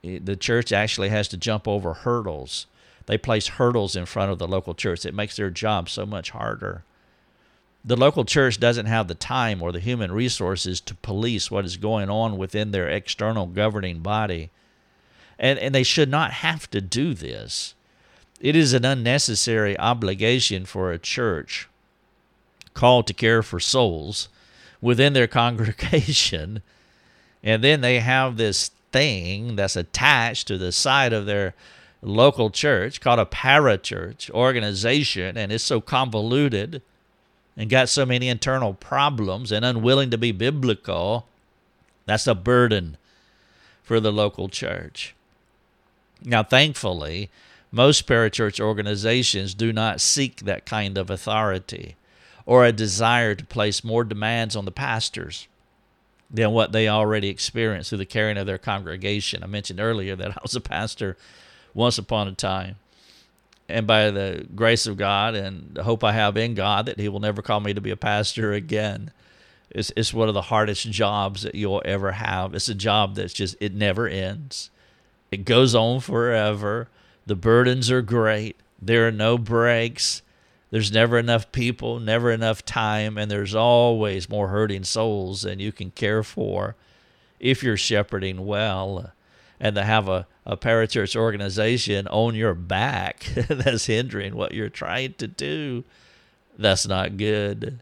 eh, 0.03 0.19
the 0.21 0.35
church 0.35 0.71
actually 0.71 1.09
has 1.09 1.27
to 1.29 1.37
jump 1.37 1.67
over 1.67 1.93
hurdles 1.93 2.67
they 3.05 3.17
place 3.17 3.47
hurdles 3.47 3.95
in 3.95 4.05
front 4.05 4.31
of 4.31 4.39
the 4.39 4.47
local 4.47 4.73
church. 4.73 5.05
It 5.05 5.13
makes 5.13 5.35
their 5.35 5.49
job 5.49 5.89
so 5.89 6.05
much 6.05 6.31
harder. 6.31 6.83
The 7.87 7.95
local 7.95 8.25
church 8.25 8.59
doesn't 8.59 8.87
have 8.87 9.07
the 9.07 9.13
time 9.13 9.61
or 9.61 9.71
the 9.71 9.79
human 9.79 10.11
resources 10.11 10.81
to 10.81 10.95
police 10.95 11.51
what 11.51 11.65
is 11.65 11.77
going 11.77 12.09
on 12.09 12.35
within 12.35 12.71
their 12.71 12.89
external 12.89 13.45
governing 13.45 13.99
body. 13.99 14.49
And, 15.37 15.59
and 15.59 15.75
they 15.75 15.83
should 15.83 16.09
not 16.09 16.31
have 16.31 16.67
to 16.71 16.81
do 16.81 17.13
this. 17.13 17.75
It 18.41 18.55
is 18.55 18.73
an 18.73 18.85
unnecessary 18.85 19.77
obligation 19.77 20.65
for 20.65 20.91
a 20.91 20.97
church 20.97 21.69
called 22.73 23.05
to 23.07 23.13
care 23.13 23.43
for 23.43 23.59
souls 23.59 24.29
within 24.81 25.13
their 25.13 25.27
congregation. 25.41 26.63
And 27.43 27.63
then 27.63 27.81
they 27.81 27.99
have 27.99 28.37
this 28.37 28.71
thing 28.91 29.55
that's 29.55 29.75
attached 29.75 30.47
to 30.47 30.57
the 30.57 30.71
side 30.71 31.13
of 31.13 31.27
their 31.27 31.53
local 32.01 32.49
church 32.49 32.99
called 32.99 33.19
a 33.19 33.25
parachurch 33.25 34.31
organization, 34.31 35.37
and 35.37 35.51
it's 35.51 35.63
so 35.63 35.81
convoluted 35.81 36.81
and 37.57 37.69
got 37.69 37.89
so 37.89 38.05
many 38.05 38.27
internal 38.27 38.73
problems 38.73 39.51
and 39.51 39.63
unwilling 39.63 40.09
to 40.09 40.17
be 40.17 40.31
biblical, 40.31 41.27
that's 42.05 42.27
a 42.27 42.35
burden 42.35 42.97
for 43.83 43.99
the 43.99 44.11
local 44.11 44.49
church. 44.49 45.15
Now, 46.23 46.43
thankfully, 46.43 47.29
most 47.71 48.07
parachurch 48.07 48.59
organizations 48.59 49.53
do 49.53 49.71
not 49.71 50.01
seek 50.01 50.37
that 50.37 50.65
kind 50.65 50.97
of 50.97 51.09
authority 51.09 51.95
or 52.45 52.65
a 52.65 52.71
desire 52.71 53.35
to 53.35 53.45
place 53.45 53.83
more 53.83 54.03
demands 54.03 54.55
on 54.55 54.65
the 54.65 54.71
pastors 54.71 55.47
than 56.29 56.51
what 56.51 56.71
they 56.71 56.87
already 56.87 57.29
experience 57.29 57.89
through 57.89 57.99
the 57.99 58.05
caring 58.05 58.37
of 58.37 58.45
their 58.45 58.57
congregation. 58.57 59.43
I 59.43 59.47
mentioned 59.47 59.79
earlier 59.79 60.15
that 60.15 60.31
I 60.31 60.37
was 60.41 60.55
a 60.55 60.61
pastor 60.61 61.17
once 61.73 61.97
upon 61.97 62.27
a 62.27 62.33
time. 62.33 62.75
And 63.67 63.87
by 63.87 64.11
the 64.11 64.45
grace 64.53 64.85
of 64.85 64.97
God 64.97 65.35
and 65.35 65.71
the 65.73 65.83
hope 65.83 66.03
I 66.03 66.11
have 66.11 66.37
in 66.37 66.53
God 66.53 66.85
that 66.85 66.99
He 66.99 67.09
will 67.09 67.19
never 67.19 67.41
call 67.41 67.59
me 67.59 67.73
to 67.73 67.81
be 67.81 67.91
a 67.91 67.97
pastor 67.97 68.53
again. 68.53 69.11
It's, 69.71 69.91
it's 69.97 70.13
one 70.13 70.27
of 70.27 70.33
the 70.33 70.43
hardest 70.43 70.89
jobs 70.91 71.41
that 71.41 71.55
you'll 71.55 71.81
ever 71.83 72.13
have. 72.13 72.53
It's 72.53 72.69
a 72.69 72.75
job 72.75 73.15
that's 73.15 73.33
just, 73.33 73.55
it 73.59 73.73
never 73.73 74.07
ends. 74.07 74.69
It 75.31 75.45
goes 75.45 75.73
on 75.73 75.99
forever. 75.99 76.87
The 77.25 77.35
burdens 77.35 77.89
are 77.89 78.01
great. 78.01 78.57
There 78.81 79.07
are 79.07 79.11
no 79.11 79.37
breaks. 79.37 80.21
There's 80.69 80.91
never 80.91 81.17
enough 81.17 81.51
people, 81.51 81.99
never 81.99 82.31
enough 82.31 82.63
time, 82.65 83.17
and 83.17 83.29
there's 83.31 83.55
always 83.55 84.29
more 84.29 84.49
hurting 84.49 84.83
souls 84.83 85.41
than 85.41 85.59
you 85.59 85.71
can 85.71 85.91
care 85.91 86.23
for 86.23 86.75
if 87.39 87.63
you're 87.63 87.77
shepherding 87.77 88.45
well 88.45 89.11
and 89.59 89.75
to 89.75 89.83
have 89.83 90.07
a, 90.07 90.27
a 90.45 90.55
parachurch 90.55 91.15
organization 91.15 92.07
on 92.07 92.35
your 92.35 92.53
back 92.53 93.25
that's 93.49 93.87
hindering 93.87 94.35
what 94.35 94.53
you're 94.53 94.69
trying 94.69 95.13
to 95.15 95.27
do, 95.27 95.83
that's 96.57 96.87
not 96.87 97.17
good. 97.17 97.81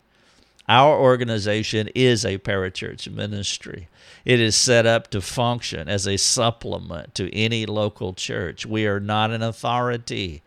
Our 0.69 0.97
organization 0.97 1.89
is 1.93 2.23
a 2.23 2.37
parachurch 2.37 3.11
ministry. 3.11 3.89
It 4.23 4.39
is 4.39 4.55
set 4.55 4.85
up 4.85 5.09
to 5.09 5.19
function 5.19 5.89
as 5.89 6.07
a 6.07 6.15
supplement 6.17 7.13
to 7.15 7.33
any 7.35 7.65
local 7.65 8.13
church. 8.13 8.65
We 8.65 8.87
are 8.87 9.01
not 9.01 9.31
an 9.31 9.43
authority 9.43 10.41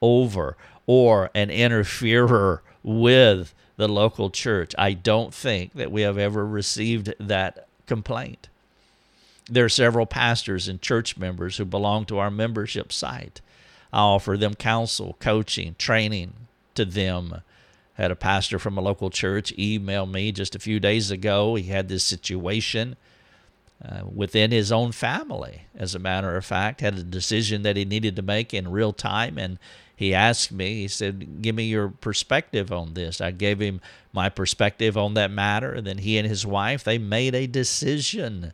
over 0.00 0.56
or 0.86 1.30
an 1.34 1.50
interferer 1.50 2.62
with 2.82 3.54
the 3.76 3.88
local 3.88 4.30
church. 4.30 4.74
I 4.78 4.94
don't 4.94 5.34
think 5.34 5.74
that 5.74 5.92
we 5.92 6.00
have 6.00 6.16
ever 6.16 6.46
received 6.46 7.12
that 7.20 7.68
complaint 7.86 8.47
there 9.48 9.64
are 9.64 9.70
several 9.70 10.06
pastors 10.06 10.68
and 10.68 10.80
church 10.80 11.16
members 11.16 11.56
who 11.56 11.64
belong 11.64 12.04
to 12.06 12.18
our 12.18 12.30
membership 12.30 12.92
site. 12.92 13.40
I 13.92 14.00
offer 14.00 14.36
them 14.36 14.54
counsel, 14.54 15.16
coaching, 15.18 15.74
training 15.78 16.34
to 16.74 16.84
them. 16.84 17.42
Had 17.94 18.10
a 18.10 18.16
pastor 18.16 18.58
from 18.58 18.78
a 18.78 18.82
local 18.82 19.10
church 19.10 19.52
email 19.58 20.06
me 20.06 20.30
just 20.30 20.54
a 20.54 20.60
few 20.60 20.78
days 20.78 21.10
ago. 21.10 21.56
He 21.56 21.64
had 21.64 21.88
this 21.88 22.04
situation 22.04 22.96
uh, 23.84 24.02
within 24.12 24.50
his 24.50 24.70
own 24.70 24.92
family, 24.92 25.62
as 25.76 25.94
a 25.94 26.00
matter 26.00 26.36
of 26.36 26.44
fact, 26.44 26.80
had 26.80 26.98
a 26.98 27.02
decision 27.02 27.62
that 27.62 27.76
he 27.76 27.84
needed 27.84 28.16
to 28.16 28.22
make 28.22 28.52
in 28.52 28.70
real 28.70 28.92
time. 28.92 29.38
And 29.38 29.58
he 29.94 30.14
asked 30.14 30.52
me, 30.52 30.82
he 30.82 30.88
said, 30.88 31.42
Give 31.42 31.54
me 31.54 31.64
your 31.64 31.88
perspective 31.88 32.70
on 32.70 32.94
this. 32.94 33.20
I 33.20 33.30
gave 33.30 33.60
him 33.60 33.80
my 34.12 34.28
perspective 34.28 34.96
on 34.96 35.14
that 35.14 35.30
matter. 35.30 35.72
And 35.72 35.86
then 35.86 35.98
he 35.98 36.18
and 36.18 36.28
his 36.28 36.46
wife, 36.46 36.84
they 36.84 36.98
made 36.98 37.34
a 37.34 37.46
decision 37.46 38.52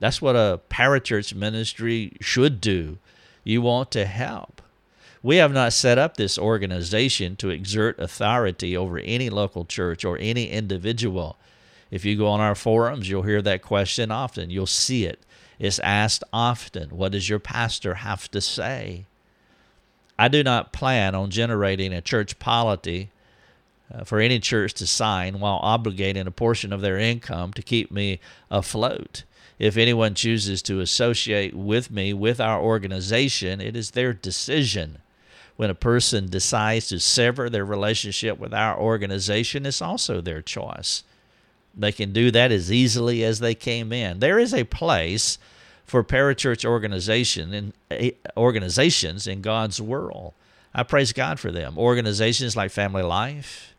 that's 0.00 0.20
what 0.20 0.34
a 0.34 0.60
parachurch 0.70 1.34
ministry 1.34 2.16
should 2.20 2.60
do. 2.60 2.98
You 3.44 3.62
want 3.62 3.90
to 3.92 4.06
help. 4.06 4.60
We 5.22 5.36
have 5.36 5.52
not 5.52 5.74
set 5.74 5.98
up 5.98 6.16
this 6.16 6.38
organization 6.38 7.36
to 7.36 7.50
exert 7.50 7.98
authority 7.98 8.76
over 8.76 8.98
any 8.98 9.28
local 9.28 9.66
church 9.66 10.04
or 10.04 10.16
any 10.18 10.48
individual. 10.48 11.36
If 11.90 12.04
you 12.04 12.16
go 12.16 12.26
on 12.28 12.40
our 12.40 12.54
forums, 12.54 13.08
you'll 13.08 13.22
hear 13.22 13.42
that 13.42 13.62
question 13.62 14.10
often. 14.10 14.48
You'll 14.48 14.66
see 14.66 15.04
it. 15.04 15.20
It's 15.58 15.78
asked 15.80 16.24
often. 16.32 16.88
What 16.90 17.12
does 17.12 17.28
your 17.28 17.38
pastor 17.38 17.96
have 17.96 18.30
to 18.30 18.40
say? 18.40 19.04
I 20.18 20.28
do 20.28 20.42
not 20.42 20.72
plan 20.72 21.14
on 21.14 21.30
generating 21.30 21.92
a 21.92 22.00
church 22.00 22.38
polity 22.38 23.10
uh, 23.92 24.04
for 24.04 24.20
any 24.20 24.38
church 24.38 24.72
to 24.74 24.86
sign 24.86 25.40
while 25.40 25.60
obligating 25.60 26.26
a 26.26 26.30
portion 26.30 26.72
of 26.72 26.80
their 26.80 26.98
income 26.98 27.52
to 27.54 27.62
keep 27.62 27.90
me 27.90 28.20
afloat. 28.50 29.24
If 29.60 29.76
anyone 29.76 30.14
chooses 30.14 30.62
to 30.62 30.80
associate 30.80 31.54
with 31.54 31.90
me, 31.90 32.14
with 32.14 32.40
our 32.40 32.58
organization, 32.58 33.60
it 33.60 33.76
is 33.76 33.90
their 33.90 34.14
decision. 34.14 35.00
When 35.56 35.68
a 35.68 35.74
person 35.74 36.30
decides 36.30 36.88
to 36.88 36.98
sever 36.98 37.50
their 37.50 37.66
relationship 37.66 38.38
with 38.38 38.54
our 38.54 38.80
organization, 38.80 39.66
it's 39.66 39.82
also 39.82 40.22
their 40.22 40.40
choice. 40.40 41.04
They 41.76 41.92
can 41.92 42.14
do 42.14 42.30
that 42.30 42.50
as 42.50 42.72
easily 42.72 43.22
as 43.22 43.40
they 43.40 43.54
came 43.54 43.92
in. 43.92 44.20
There 44.20 44.38
is 44.38 44.54
a 44.54 44.64
place 44.64 45.36
for 45.84 46.02
parachurch 46.02 46.64
organization 46.64 47.52
and 47.52 47.72
eh, 47.90 48.12
organizations 48.38 49.26
in 49.26 49.42
God's 49.42 49.78
world. 49.78 50.32
I 50.72 50.84
praise 50.84 51.12
God 51.12 51.38
for 51.38 51.50
them. 51.50 51.76
Organizations 51.76 52.56
like 52.56 52.70
Family 52.70 53.02
Life, 53.02 53.74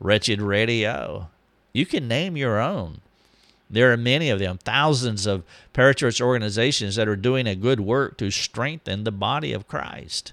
Wretched 0.00 0.40
Radio. 0.40 1.28
You 1.74 1.84
can 1.84 2.08
name 2.08 2.38
your 2.38 2.58
own. 2.58 3.02
There 3.70 3.92
are 3.92 3.96
many 3.96 4.30
of 4.30 4.40
them, 4.40 4.58
thousands 4.58 5.26
of 5.26 5.44
parachurch 5.72 6.20
organizations 6.20 6.96
that 6.96 7.06
are 7.06 7.16
doing 7.16 7.46
a 7.46 7.54
good 7.54 7.80
work 7.80 8.18
to 8.18 8.30
strengthen 8.30 9.04
the 9.04 9.12
body 9.12 9.52
of 9.52 9.68
Christ. 9.68 10.32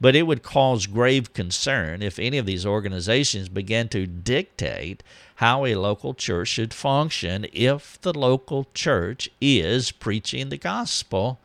But 0.00 0.16
it 0.16 0.22
would 0.22 0.42
cause 0.42 0.86
grave 0.86 1.32
concern 1.34 2.02
if 2.02 2.18
any 2.18 2.38
of 2.38 2.46
these 2.46 2.66
organizations 2.66 3.48
began 3.48 3.88
to 3.90 4.06
dictate 4.06 5.02
how 5.36 5.64
a 5.64 5.76
local 5.76 6.14
church 6.14 6.48
should 6.48 6.74
function 6.74 7.46
if 7.52 8.00
the 8.00 8.12
local 8.18 8.66
church 8.74 9.28
is 9.40 9.92
preaching 9.92 10.48
the 10.48 10.56
gospel. 10.56 11.38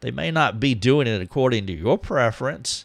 They 0.00 0.10
may 0.10 0.30
not 0.30 0.60
be 0.60 0.74
doing 0.74 1.06
it 1.06 1.22
according 1.22 1.66
to 1.68 1.72
your 1.72 1.96
preference. 1.96 2.84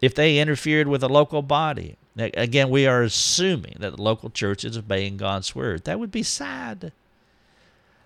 If 0.00 0.14
they 0.14 0.38
interfered 0.38 0.88
with 0.88 1.02
a 1.02 1.08
local 1.08 1.42
body, 1.42 1.96
again, 2.20 2.70
we 2.70 2.86
are 2.86 3.02
assuming 3.02 3.76
that 3.78 3.96
the 3.96 4.02
local 4.02 4.30
church 4.30 4.64
is 4.64 4.76
obeying 4.76 5.16
God's 5.16 5.54
word. 5.54 5.84
That 5.84 6.00
would 6.00 6.10
be 6.10 6.22
sad. 6.22 6.92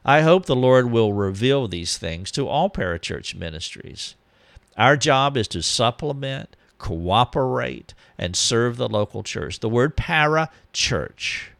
I 0.05 0.23
hope 0.23 0.47
the 0.47 0.57
Lord 0.57 0.91
will 0.91 1.13
reveal 1.13 1.69
these 1.69 1.97
things 1.97 2.31
to 2.33 2.49
all 2.49 2.69
parachurch 2.69 3.35
ministries. 3.35 4.17
Our 4.77 4.97
job 4.97 5.37
is 5.37 5.47
to 5.49 5.63
supplement, 5.63 6.57
cooperate, 6.79 7.95
and 8.19 8.35
serve 8.35 8.77
the 8.77 8.89
local 8.89 9.23
church. 9.23 9.61
The 9.61 9.69
word 9.69 9.97
para 9.97 10.51
church 10.73 11.53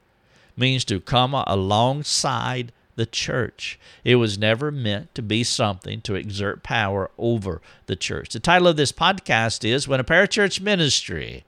means 0.57 0.85
to 0.87 1.01
come 1.01 1.35
alongside 1.35 2.73
the 2.97 3.07
church. 3.07 3.79
It 4.05 4.17
was 4.17 4.39
never 4.39 4.71
meant 4.71 5.15
to 5.15 5.23
be 5.23 5.45
something 5.45 6.01
to 6.03 6.15
exert 6.15 6.63
power 6.63 7.11
over 7.17 7.61
the 7.87 7.97
church. 7.97 8.31
The 8.31 8.41
title 8.41 8.69
of 8.69 8.77
this 8.77 8.93
podcast 8.93 9.65
is 9.65 9.89
When 9.89 10.01
a 10.01 10.05
Parachurch 10.05 10.61
Ministry 10.61 11.45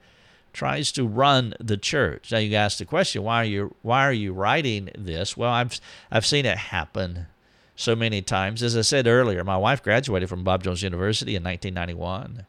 Tries 0.55 0.93
to 0.93 1.05
Run 1.05 1.53
the 1.59 1.75
Church. 1.75 2.31
Now 2.31 2.37
you 2.37 2.55
ask 2.55 2.77
the 2.77 2.85
question, 2.85 3.23
why 3.23 3.41
are 3.41 3.45
you 3.45 3.75
why 3.81 4.07
are 4.07 4.13
you 4.13 4.31
writing 4.31 4.89
this? 4.97 5.35
Well, 5.35 5.51
I've 5.51 5.81
I've 6.09 6.25
seen 6.25 6.45
it 6.45 6.57
happen 6.57 7.27
so 7.75 7.93
many 7.93 8.21
times. 8.21 8.63
As 8.63 8.77
I 8.77 8.81
said 8.81 9.05
earlier, 9.05 9.43
my 9.43 9.57
wife 9.57 9.83
graduated 9.83 10.29
from 10.29 10.45
Bob 10.45 10.63
Jones 10.63 10.81
University 10.81 11.35
in 11.35 11.43
1991. 11.43 12.45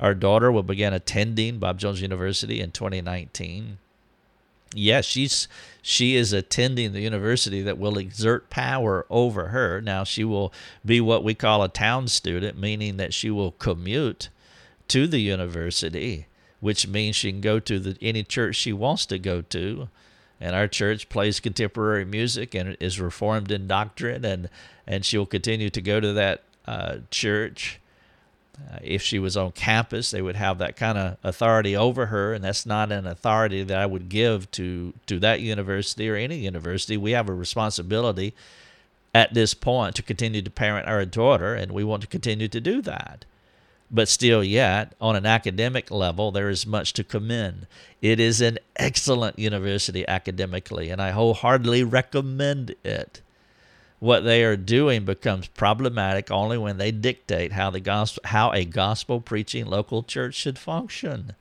Our 0.00 0.14
daughter 0.14 0.50
will 0.50 0.64
begin 0.64 0.92
attending 0.92 1.60
Bob 1.60 1.78
Jones 1.78 2.02
University 2.02 2.60
in 2.60 2.72
2019. 2.72 3.78
Yes, 4.74 5.04
she's 5.04 5.46
she 5.80 6.16
is 6.16 6.32
attending 6.32 6.92
the 6.92 7.02
university 7.02 7.62
that 7.62 7.78
will 7.78 7.98
exert 7.98 8.50
power 8.50 9.06
over 9.08 9.50
her. 9.50 9.80
Now 9.80 10.02
she 10.02 10.24
will 10.24 10.52
be 10.84 11.00
what 11.00 11.22
we 11.22 11.34
call 11.34 11.62
a 11.62 11.68
town 11.68 12.08
student, 12.08 12.58
meaning 12.58 12.96
that 12.96 13.14
she 13.14 13.30
will 13.30 13.52
commute 13.52 14.28
to 14.88 15.06
the 15.06 15.20
university, 15.20 16.26
which 16.64 16.88
means 16.88 17.14
she 17.14 17.30
can 17.30 17.42
go 17.42 17.60
to 17.60 17.78
the, 17.78 17.94
any 18.00 18.22
church 18.22 18.56
she 18.56 18.72
wants 18.72 19.04
to 19.04 19.18
go 19.18 19.42
to. 19.42 19.86
And 20.40 20.56
our 20.56 20.66
church 20.66 21.10
plays 21.10 21.38
contemporary 21.38 22.06
music 22.06 22.54
and 22.54 22.74
is 22.80 22.98
reformed 22.98 23.50
in 23.50 23.68
doctrine 23.68 24.24
and 24.24 24.48
and 24.86 25.04
she'll 25.04 25.26
continue 25.26 25.68
to 25.68 25.82
go 25.82 26.00
to 26.00 26.14
that 26.14 26.42
uh, 26.66 26.96
church. 27.10 27.80
Uh, 28.56 28.78
if 28.82 29.02
she 29.02 29.18
was 29.18 29.36
on 29.36 29.52
campus 29.52 30.10
they 30.10 30.22
would 30.22 30.36
have 30.36 30.56
that 30.56 30.74
kind 30.74 30.96
of 30.96 31.18
authority 31.22 31.76
over 31.76 32.06
her 32.06 32.32
and 32.32 32.42
that's 32.42 32.64
not 32.64 32.90
an 32.90 33.06
authority 33.06 33.62
that 33.62 33.78
I 33.78 33.84
would 33.84 34.08
give 34.08 34.50
to 34.52 34.94
to 35.04 35.20
that 35.20 35.42
university 35.42 36.08
or 36.08 36.16
any 36.16 36.38
university. 36.38 36.96
We 36.96 37.10
have 37.10 37.28
a 37.28 37.34
responsibility 37.34 38.32
at 39.14 39.34
this 39.34 39.52
point 39.52 39.96
to 39.96 40.02
continue 40.02 40.40
to 40.40 40.50
parent 40.50 40.88
our 40.88 41.04
daughter 41.04 41.54
and 41.54 41.72
we 41.72 41.84
want 41.84 42.00
to 42.00 42.08
continue 42.08 42.48
to 42.48 42.60
do 42.60 42.80
that 42.80 43.26
but 43.90 44.08
still 44.08 44.42
yet 44.42 44.94
on 45.00 45.16
an 45.16 45.26
academic 45.26 45.90
level 45.90 46.30
there 46.30 46.48
is 46.48 46.66
much 46.66 46.92
to 46.94 47.04
commend. 47.04 47.66
It 48.00 48.18
is 48.20 48.40
an 48.40 48.58
excellent 48.76 49.38
university 49.38 50.06
academically 50.08 50.90
and 50.90 51.00
i 51.00 51.10
wholeheartedly 51.10 51.84
recommend 51.84 52.74
it. 52.84 53.20
What 54.00 54.24
they 54.24 54.44
are 54.44 54.56
doing 54.56 55.04
becomes 55.04 55.46
problematic 55.48 56.30
only 56.30 56.58
when 56.58 56.78
they 56.78 56.90
dictate 56.90 57.52
how 57.52 57.70
the 57.70 57.80
gospel 57.80 58.22
how 58.26 58.52
a 58.52 58.64
gospel 58.64 59.20
preaching 59.20 59.66
local 59.66 60.02
church 60.02 60.34
should 60.34 60.58
function 60.58 61.34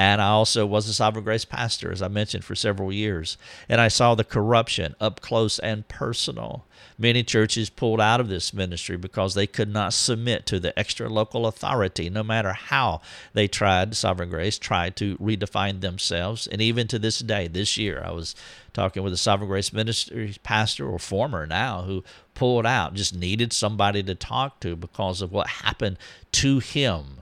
and 0.00 0.22
I 0.22 0.28
also 0.28 0.64
was 0.64 0.88
a 0.88 0.94
Sovereign 0.94 1.24
Grace 1.24 1.44
pastor, 1.44 1.90
as 1.90 2.00
I 2.00 2.06
mentioned, 2.06 2.44
for 2.44 2.54
several 2.54 2.92
years. 2.92 3.36
And 3.68 3.80
I 3.80 3.88
saw 3.88 4.14
the 4.14 4.22
corruption 4.22 4.94
up 5.00 5.20
close 5.20 5.58
and 5.58 5.88
personal. 5.88 6.64
Many 6.96 7.24
churches 7.24 7.68
pulled 7.68 8.00
out 8.00 8.20
of 8.20 8.28
this 8.28 8.54
ministry 8.54 8.96
because 8.96 9.34
they 9.34 9.48
could 9.48 9.68
not 9.68 9.92
submit 9.92 10.46
to 10.46 10.60
the 10.60 10.76
extra 10.78 11.08
local 11.08 11.48
authority, 11.48 12.08
no 12.08 12.22
matter 12.22 12.52
how 12.52 13.00
they 13.32 13.48
tried, 13.48 13.96
Sovereign 13.96 14.30
Grace 14.30 14.56
tried 14.56 14.94
to 14.96 15.16
redefine 15.18 15.80
themselves. 15.80 16.46
And 16.46 16.62
even 16.62 16.86
to 16.88 17.00
this 17.00 17.18
day, 17.18 17.48
this 17.48 17.76
year, 17.76 18.00
I 18.04 18.12
was 18.12 18.36
talking 18.72 19.02
with 19.02 19.12
a 19.12 19.16
Sovereign 19.16 19.48
Grace 19.48 19.72
ministry 19.72 20.36
pastor, 20.44 20.88
or 20.88 21.00
former 21.00 21.44
now, 21.44 21.82
who 21.82 22.04
pulled 22.34 22.66
out, 22.66 22.94
just 22.94 23.16
needed 23.16 23.52
somebody 23.52 24.04
to 24.04 24.14
talk 24.14 24.60
to 24.60 24.76
because 24.76 25.20
of 25.22 25.32
what 25.32 25.48
happened 25.48 25.98
to 26.30 26.60
him 26.60 27.17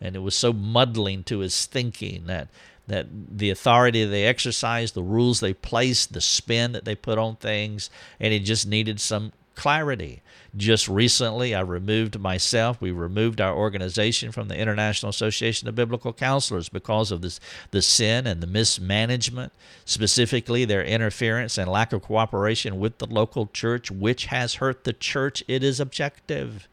and 0.00 0.16
it 0.16 0.20
was 0.20 0.34
so 0.34 0.52
muddling 0.52 1.22
to 1.24 1.40
his 1.40 1.66
thinking 1.66 2.26
that 2.26 2.48
that 2.86 3.06
the 3.38 3.50
authority 3.50 4.04
they 4.04 4.24
exercised, 4.24 4.94
the 4.94 5.02
rules 5.02 5.38
they 5.38 5.54
placed, 5.54 6.12
the 6.12 6.20
spin 6.20 6.72
that 6.72 6.84
they 6.84 6.96
put 6.96 7.18
on 7.18 7.36
things, 7.36 7.88
and 8.18 8.32
he 8.32 8.40
just 8.40 8.66
needed 8.66 9.00
some 9.00 9.32
clarity. 9.54 10.22
Just 10.56 10.88
recently, 10.88 11.54
I 11.54 11.60
removed 11.60 12.18
myself. 12.18 12.80
We 12.80 12.90
removed 12.90 13.40
our 13.40 13.54
organization 13.54 14.32
from 14.32 14.48
the 14.48 14.56
International 14.56 15.10
Association 15.10 15.68
of 15.68 15.76
Biblical 15.76 16.12
Counselors 16.12 16.68
because 16.68 17.12
of 17.12 17.20
this, 17.20 17.38
the 17.70 17.82
sin 17.82 18.26
and 18.26 18.40
the 18.40 18.48
mismanagement, 18.48 19.52
specifically 19.84 20.64
their 20.64 20.82
interference 20.82 21.58
and 21.58 21.70
lack 21.70 21.92
of 21.92 22.02
cooperation 22.02 22.80
with 22.80 22.98
the 22.98 23.06
local 23.06 23.46
church, 23.52 23.90
which 23.90 24.26
has 24.26 24.54
hurt 24.54 24.82
the 24.82 24.92
church. 24.92 25.44
It 25.46 25.62
is 25.62 25.78
objective. 25.78 26.66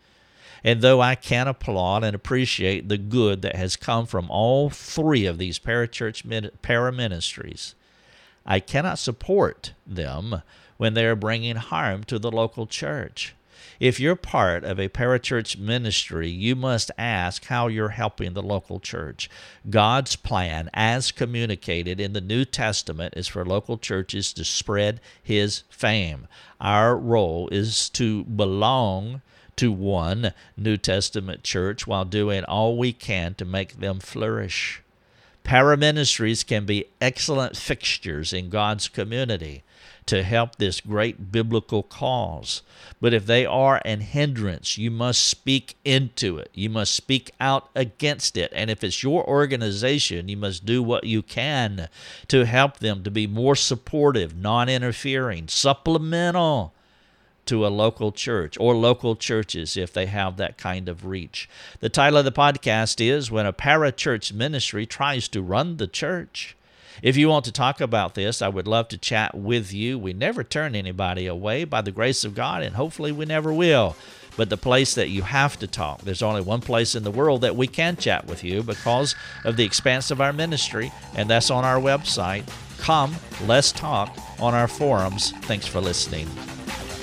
And 0.63 0.81
though 0.81 1.01
I 1.01 1.15
can 1.15 1.47
applaud 1.47 2.03
and 2.03 2.15
appreciate 2.15 2.89
the 2.89 2.97
good 2.97 3.41
that 3.41 3.55
has 3.55 3.75
come 3.75 4.05
from 4.05 4.29
all 4.29 4.69
three 4.69 5.25
of 5.25 5.37
these 5.37 5.59
parachurch 5.59 6.23
paraministries, 6.61 7.73
I 8.45 8.59
cannot 8.59 8.99
support 8.99 9.73
them 9.85 10.41
when 10.77 10.93
they 10.93 11.05
are 11.05 11.15
bringing 11.15 11.57
harm 11.57 12.03
to 12.05 12.17
the 12.17 12.31
local 12.31 12.65
church. 12.65 13.33
If 13.79 13.99
you're 13.99 14.15
part 14.15 14.63
of 14.63 14.79
a 14.79 14.89
parachurch 14.89 15.57
ministry, 15.57 16.29
you 16.29 16.55
must 16.55 16.89
ask 16.97 17.45
how 17.45 17.67
you're 17.67 17.89
helping 17.89 18.33
the 18.33 18.41
local 18.41 18.79
church. 18.79 19.29
God's 19.69 20.15
plan, 20.15 20.69
as 20.73 21.11
communicated 21.11 21.99
in 21.99 22.13
the 22.13 22.21
New 22.21 22.43
Testament, 22.43 23.13
is 23.15 23.27
for 23.27 23.45
local 23.45 23.77
churches 23.77 24.33
to 24.33 24.43
spread 24.43 24.99
His 25.21 25.63
fame. 25.69 26.27
Our 26.59 26.97
role 26.97 27.49
is 27.51 27.89
to 27.91 28.23
belong 28.23 29.21
to 29.57 29.71
one 29.71 30.33
New 30.55 30.77
Testament 30.77 31.43
church 31.43 31.85
while 31.85 32.05
doing 32.05 32.43
all 32.45 32.77
we 32.77 32.93
can 32.93 33.33
to 33.35 33.45
make 33.45 33.79
them 33.79 33.99
flourish. 33.99 34.81
Paraministries 35.43 36.45
can 36.45 36.65
be 36.65 36.85
excellent 36.99 37.55
fixtures 37.55 38.33
in 38.33 38.49
God's 38.49 38.87
community 38.87 39.63
to 40.07 40.23
help 40.23 40.55
this 40.55 40.81
great 40.81 41.31
biblical 41.31 41.83
cause. 41.83 42.61
But 42.99 43.13
if 43.13 43.25
they 43.25 43.45
are 43.45 43.81
an 43.85 44.01
hindrance, 44.01 44.77
you 44.77 44.89
must 44.89 45.23
speak 45.23 45.75
into 45.85 46.37
it. 46.37 46.49
You 46.53 46.69
must 46.69 46.93
speak 46.93 47.31
out 47.39 47.69
against 47.75 48.37
it. 48.37 48.51
And 48.55 48.69
if 48.69 48.83
it's 48.83 49.03
your 49.03 49.25
organization, 49.27 50.29
you 50.29 50.37
must 50.37 50.65
do 50.65 50.81
what 50.81 51.03
you 51.03 51.21
can 51.21 51.89
to 52.29 52.45
help 52.45 52.77
them 52.77 53.03
to 53.03 53.11
be 53.11 53.27
more 53.27 53.55
supportive, 53.55 54.35
non 54.35 54.69
interfering, 54.69 55.47
supplemental 55.47 56.73
to 57.47 57.65
a 57.65 57.69
local 57.69 58.11
church 58.11 58.57
or 58.59 58.75
local 58.75 59.15
churches 59.15 59.75
if 59.75 59.91
they 59.91 60.05
have 60.05 60.37
that 60.37 60.57
kind 60.57 60.87
of 60.87 61.05
reach. 61.05 61.49
The 61.79 61.89
title 61.89 62.19
of 62.19 62.25
the 62.25 62.31
podcast 62.31 62.99
is 62.99 63.31
When 63.31 63.45
a 63.45 63.53
Parachurch 63.53 64.33
Ministry 64.33 64.85
Tries 64.85 65.27
to 65.29 65.41
Run 65.41 65.77
the 65.77 65.87
Church. 65.87 66.55
If 67.01 67.15
you 67.15 67.29
want 67.29 67.45
to 67.45 67.51
talk 67.51 67.79
about 67.79 68.15
this, 68.15 68.41
I 68.41 68.47
would 68.47 68.67
love 68.67 68.87
to 68.89 68.97
chat 68.97 69.35
with 69.35 69.71
you. 69.71 69.99
We 69.99 70.13
never 70.13 70.43
turn 70.43 70.75
anybody 70.75 71.27
away 71.27 71.63
by 71.63 71.81
the 71.81 71.91
grace 71.91 72.23
of 72.23 72.33
God, 72.33 72.63
and 72.63 72.75
hopefully 72.75 73.11
we 73.11 73.25
never 73.25 73.53
will. 73.53 73.95
But 74.35 74.49
the 74.49 74.57
place 74.57 74.95
that 74.95 75.09
you 75.09 75.23
have 75.23 75.57
to 75.59 75.67
talk, 75.67 76.01
there's 76.01 76.21
only 76.21 76.41
one 76.41 76.61
place 76.61 76.95
in 76.95 77.03
the 77.03 77.11
world 77.11 77.41
that 77.41 77.55
we 77.55 77.67
can 77.67 77.97
chat 77.97 78.27
with 78.27 78.43
you 78.43 78.63
because 78.63 79.15
of 79.43 79.57
the 79.57 79.65
expanse 79.65 80.11
of 80.11 80.21
our 80.21 80.33
ministry, 80.33 80.91
and 81.15 81.29
that's 81.29 81.51
on 81.51 81.65
our 81.65 81.79
website. 81.79 82.43
Come, 82.79 83.15
let's 83.45 83.71
talk 83.71 84.15
on 84.39 84.53
our 84.53 84.67
forums. 84.67 85.31
Thanks 85.41 85.67
for 85.67 85.81
listening. 85.81 86.27